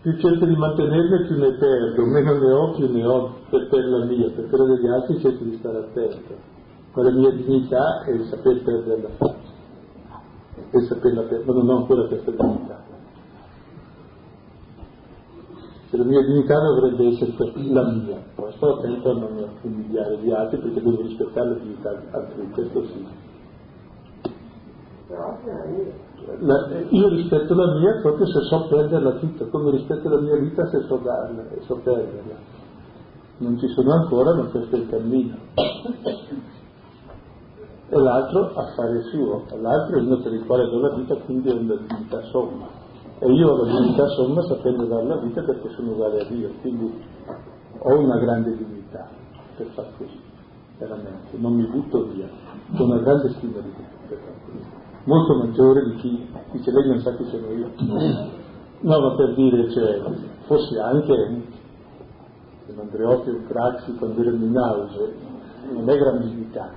[0.01, 3.84] Più cerco di mantenerle più ne perdo, meno ne ho più ne ho per, per
[3.84, 6.34] la mia, per quella degli altri cerco di stare attento.
[6.93, 9.51] Ma la mia dignità è il saper perdere la faccia,
[10.70, 12.84] il saperla perdere, ma non ho ancora questa dignità.
[15.89, 17.32] Se la mia dignità dovrebbe essere
[17.72, 22.03] la mia, poi sto attento a non umiliare gli altri perché devo rispettare la dignità
[22.12, 23.26] altrui, questo sì.
[25.09, 30.81] Io rispetto la mia proprio se so perderla tutta, come rispetto la mia vita se
[30.83, 32.35] so darla e so perderla.
[33.39, 35.37] Non ci sono ancora, ma questo è il cammino.
[37.89, 41.53] E l'altro affare suo, l'altro è uno per il quale do la vita, quindi è
[41.53, 42.67] una divinità somma.
[43.21, 46.51] E io ho la divinità somma sapendo dare la vita perché sono uguale a Dio,
[46.63, 47.01] quindi
[47.79, 49.09] ho una grande dignità
[49.57, 50.21] per far così,
[50.79, 52.29] veramente, non mi butto via,
[52.77, 56.89] ho una grande stima di Dio per far così molto maggiore di chi dice lei
[56.89, 57.71] non sa chi sono io.
[58.81, 60.03] No, ma per dire, cioè,
[60.45, 61.55] fosse anche
[62.79, 65.15] Andreotti o Craxi quando erano in auge,
[65.73, 66.71] non è grandività,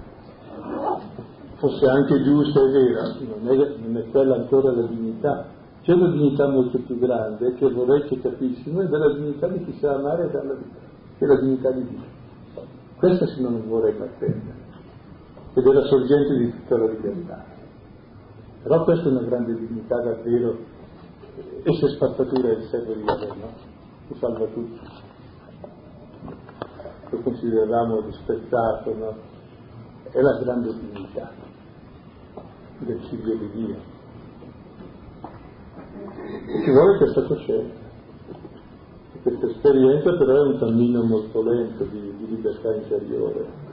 [1.56, 5.46] fosse anche giusta e vera, non è, non è quella ancora la dignità.
[5.82, 9.64] C'è una dignità molto più grande che vorrei che capissimo, ed è la dignità di
[9.66, 10.80] chi sa amare e dare la vita,
[11.18, 12.18] che è la dignità di Dio.
[12.96, 14.56] Questa se non vorrei mai perdere,
[15.54, 17.58] ed è la sorgente di tutta la libertà.
[18.62, 20.58] Però questa è una grande dignità davvero,
[21.64, 23.54] e se spazzatura è il servo di Yahweh, no?
[24.08, 24.80] Che salva tutti.
[27.10, 29.16] Lo consideravamo rispettato, no?
[30.12, 31.32] È la grande dignità
[32.80, 33.76] del figlio di Dio.
[36.48, 37.88] E ci vuole questa coscienza.
[39.22, 43.69] Questa esperienza però è un cammino molto lento di, di libertà interiore.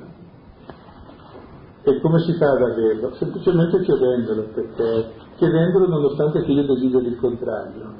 [1.88, 3.14] E come si fa ad averlo?
[3.14, 7.94] Semplicemente chiedendolo, perché chiedendolo nonostante che io desideri il contrario.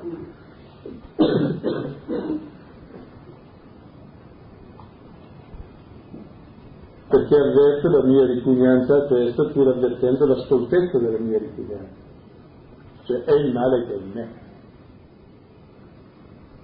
[7.09, 12.05] perché avverto la mia ripugnanza a questo pur avvertendo la stoltezza della mia ripugnanza.
[13.05, 14.29] Cioè è il male che è in me,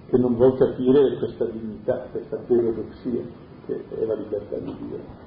[0.09, 3.23] che non vuol capire questa dignità, questa teodoxia,
[3.65, 5.22] che è la libertà di Dio.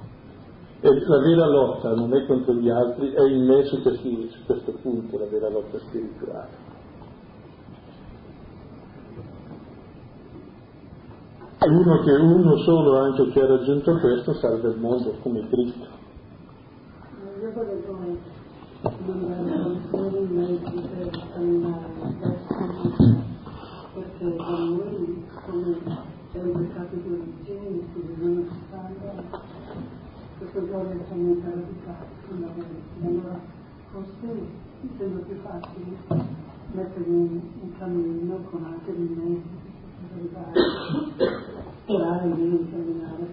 [0.79, 4.45] E la vera lotta non è contro gli altri, è in me su, questi, su
[4.45, 6.75] questo punto la vera lotta spirituale.
[11.59, 15.87] Uno che uno solo anche che ha raggiunto questo salva il mondo come Cristo.
[17.41, 18.17] Io vorrei come
[20.19, 21.89] i mezzi per camminare
[23.93, 25.77] perché per noi come
[26.31, 28.95] è un peccato di dicevi, bisogna fare
[30.37, 32.05] questo giorno sono in radicale,
[33.01, 33.39] allora
[33.91, 34.27] forse
[34.97, 35.97] sembra più facile
[36.73, 39.65] mettere un, un cammino con anche dei mezzi
[39.99, 40.51] per arrivare,
[41.81, 43.25] sperare di terminare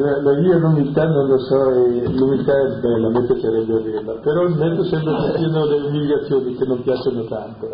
[0.00, 4.56] la, mia l'umiltà non lo so, l'umiltà è bella, a me piacerebbe averla, però il
[4.56, 7.68] mezzo sembra che siano le umiliazioni che non piacciono tanto.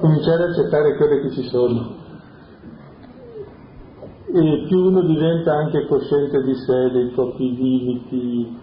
[0.00, 2.06] Cominciare a accettare quelle che ci sono.
[4.30, 8.56] E più uno diventa anche cosciente di sé, dei propri limiti,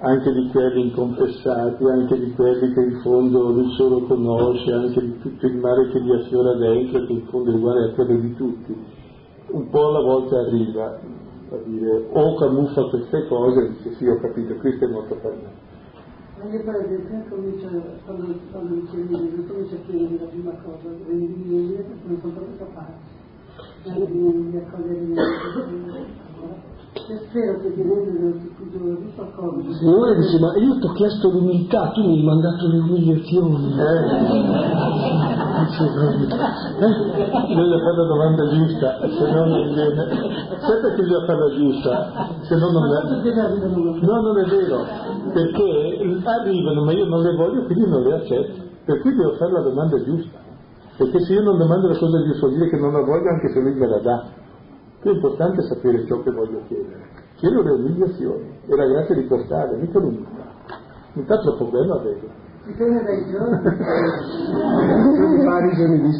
[0.00, 5.18] anche di quelli inconfessati, anche di quelli che in fondo lui solo conosce, anche di
[5.18, 8.34] tutto il male che gli affiora dentro, che in fondo è uguale a quello di
[8.34, 8.76] tutti.
[9.48, 10.98] Un po' alla volta arriva,
[11.50, 15.68] a dire, o camuffa queste cose, dice sì ho capito, questo è molto per me.
[16.38, 17.68] Ma io per esempio comincio,
[18.04, 22.32] quando, quando dicevi, io comincio a chiedere la prima cosa, rendi meglio perché non sono
[22.32, 23.18] proprio capace.
[23.82, 26.29] Rendi a cogliere io
[29.78, 33.74] Signore dice, ma io ti ho chiesto l'umiltà, tu mi hai mandato le umiliazioni.
[33.78, 34.00] Eh.
[35.66, 36.26] Dice, eh?
[37.46, 40.08] Bisogna fare la domanda giusta, se no non viene.
[40.58, 42.28] Sai perché bisogna farla giusta?
[42.42, 43.00] Se no non è.
[44.00, 44.84] No, non è vero,
[45.32, 48.62] perché arrivano, ma io non le voglio, quindi non le accetto.
[48.84, 50.38] Per cui devo fare la domanda giusta.
[50.96, 53.48] Perché se io non domando la cosa giusta vuol dire che non la voglio anche
[53.48, 54.48] se lui me la dà.
[55.00, 57.08] Più importante è sapere ciò che voglio chiedere.
[57.36, 60.44] Chiedo le umiliazioni e la grazia di portare, mica l'umiltà.
[61.12, 62.30] L'umiltà è troppo bello averla.
[62.66, 63.58] Dipende dai giorni.
[65.44, 66.10] Pari giorni di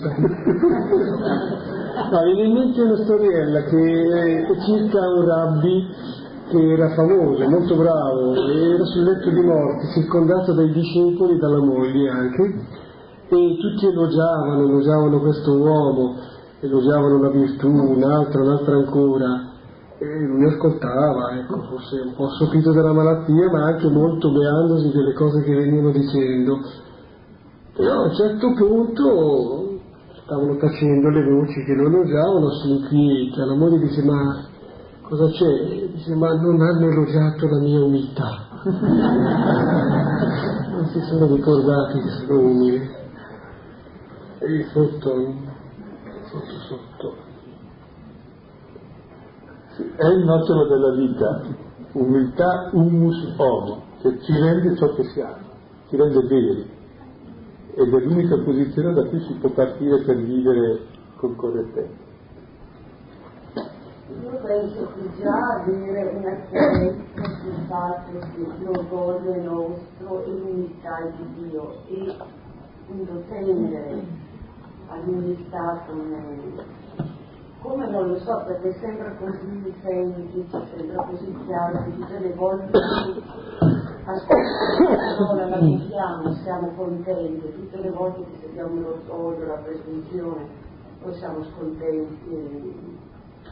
[2.11, 5.87] No, viene in mente una storiella che è circa un rabbi
[6.49, 11.61] che era famoso, molto bravo, era sul letto di morte, circondato dai discepoli e dalla
[11.61, 12.43] moglie anche,
[13.29, 16.17] e tutti elogiavano, elogiavano questo uomo,
[16.61, 19.49] elogiavano una virtù, un'altra, un'altra ancora,
[19.99, 25.13] e lui ascoltava, ecco, forse un po' sopito della malattia, ma anche molto beandosi delle
[25.13, 26.61] cose che venivano dicendo.
[27.77, 29.79] Però a un certo punto
[30.23, 34.47] stavano tacendo le voci che lo elogiavano, si inquieta, la moglie dice ma
[35.03, 35.89] cosa c'è?
[35.93, 38.49] Dice ma non hanno elogiato la mia umiltà.
[40.71, 42.99] non si sono ricordati che sono umile.
[44.39, 45.59] E sotto
[46.31, 47.17] sotto sotto.
[49.97, 51.43] È il nocciolo della vita,
[51.93, 55.37] umiltà humus homo, che ci rende ciò che siamo,
[55.89, 56.79] ci rende veri.
[57.75, 60.81] Ed è l'unica posizione da cui si può partire per vivere
[61.17, 62.09] con correttezza.
[64.23, 71.13] Io penso che già avere una chiarezza sul fatto che l'orgoglio è nostro e l'unità
[71.17, 74.29] di Dio e appunto tendere
[74.91, 76.53] all'unità come,
[77.61, 82.79] come non lo so, perché sembra così semplice, sembra così chiaro tutte le volte
[84.05, 90.49] ascoltiamo la parola, la viviamo, siamo contenti, tutte le volte che sentiamo l'orgoglio, la presunzione,
[91.01, 92.31] poi siamo scontenti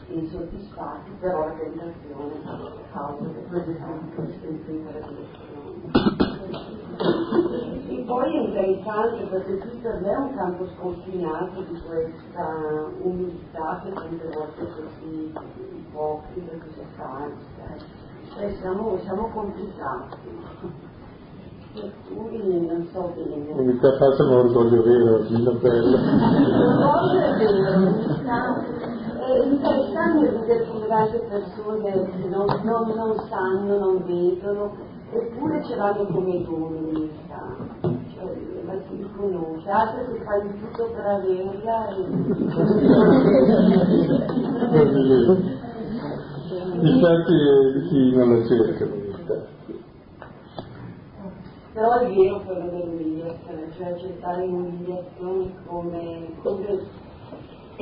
[0.07, 2.41] e insoddisfatti, però la tentazione
[2.91, 3.77] causa che poi a
[6.99, 13.81] e poi è interessante perché qui per me è un campo sconfinato di questa umiltà
[13.83, 15.31] che tante volte così
[15.77, 17.85] ipocrita, così falsa.
[18.33, 20.17] Cioè siamo, siamo complicati.
[22.13, 23.51] Cui non so bene.
[23.53, 25.97] Umiltà falsa ma orgoglio vero, Gino Bello.
[25.97, 28.61] L'orgoglio è vero, l'umiltà
[29.25, 36.05] è interessante vedere come tante persone non, non, non sanno, non vedono eppure ce l'hanno
[36.05, 37.11] come doni
[38.13, 41.95] cioè la si riconosce, altro che fai di tutto per averla e...
[46.81, 47.33] Infatti
[47.89, 48.85] chi non la cerca.
[51.73, 56.79] Però è vero quello dell'umiliazione, cioè accettare l'umiliazione come, come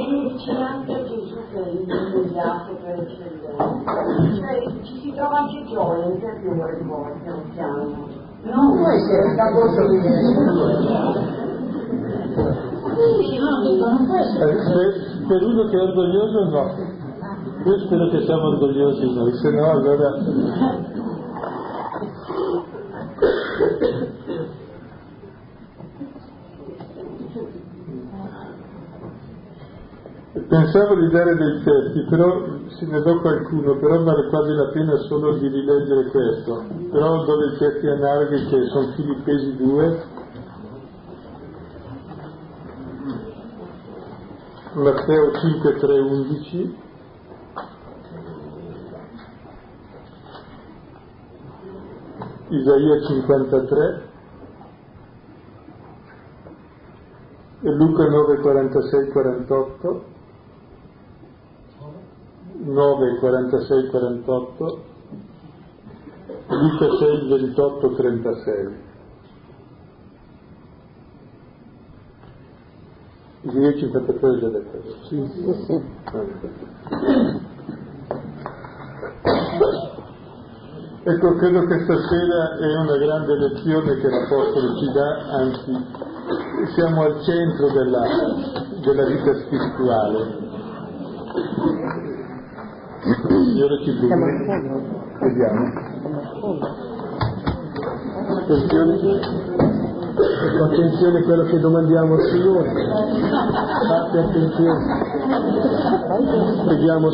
[0.06, 3.58] vicinanza a Gesù che è l'umiliato per eccellenza.
[4.36, 8.08] Cioè ci si trova anche gioia interiore volte al piano.
[8.44, 9.98] Non può essere da così.
[15.28, 16.96] Per uno che è orgoglioso no.
[17.66, 20.14] Io spero che siamo orgogliosi noi, se no allora
[30.48, 34.96] Pensavo di dare dei testi, però se ne do qualcuno, però vale quasi la pena
[35.08, 36.64] solo di rileggere questo.
[36.90, 40.04] Però do dei testi analoghi che sono Filippesi 2.
[44.76, 46.78] Matteo 5, 3, 11,
[52.50, 54.10] Isaia 53
[57.64, 60.16] e Luca 9, 46, 48,
[62.60, 64.84] 9, 46, 48,
[66.48, 68.86] Luca 6, 28, 36.
[73.42, 74.82] Isaia 53 è già detto.
[75.08, 75.82] Sì, sì, sì.
[81.04, 85.72] Ecco, credo che stasera è una grande lezione che l'Apostolo ci dà, anzi
[86.74, 88.02] siamo al centro della,
[88.82, 90.46] della vita spirituale.
[93.16, 94.60] Signore ci Siamo al benedica.
[94.60, 95.06] fondo.
[95.20, 95.64] Vediamo.
[98.38, 98.94] Attenzione,
[100.64, 102.72] attenzione a quello che domandiamo al Signore.
[103.88, 104.86] Fate attenzione.
[106.66, 107.10] Preghiamo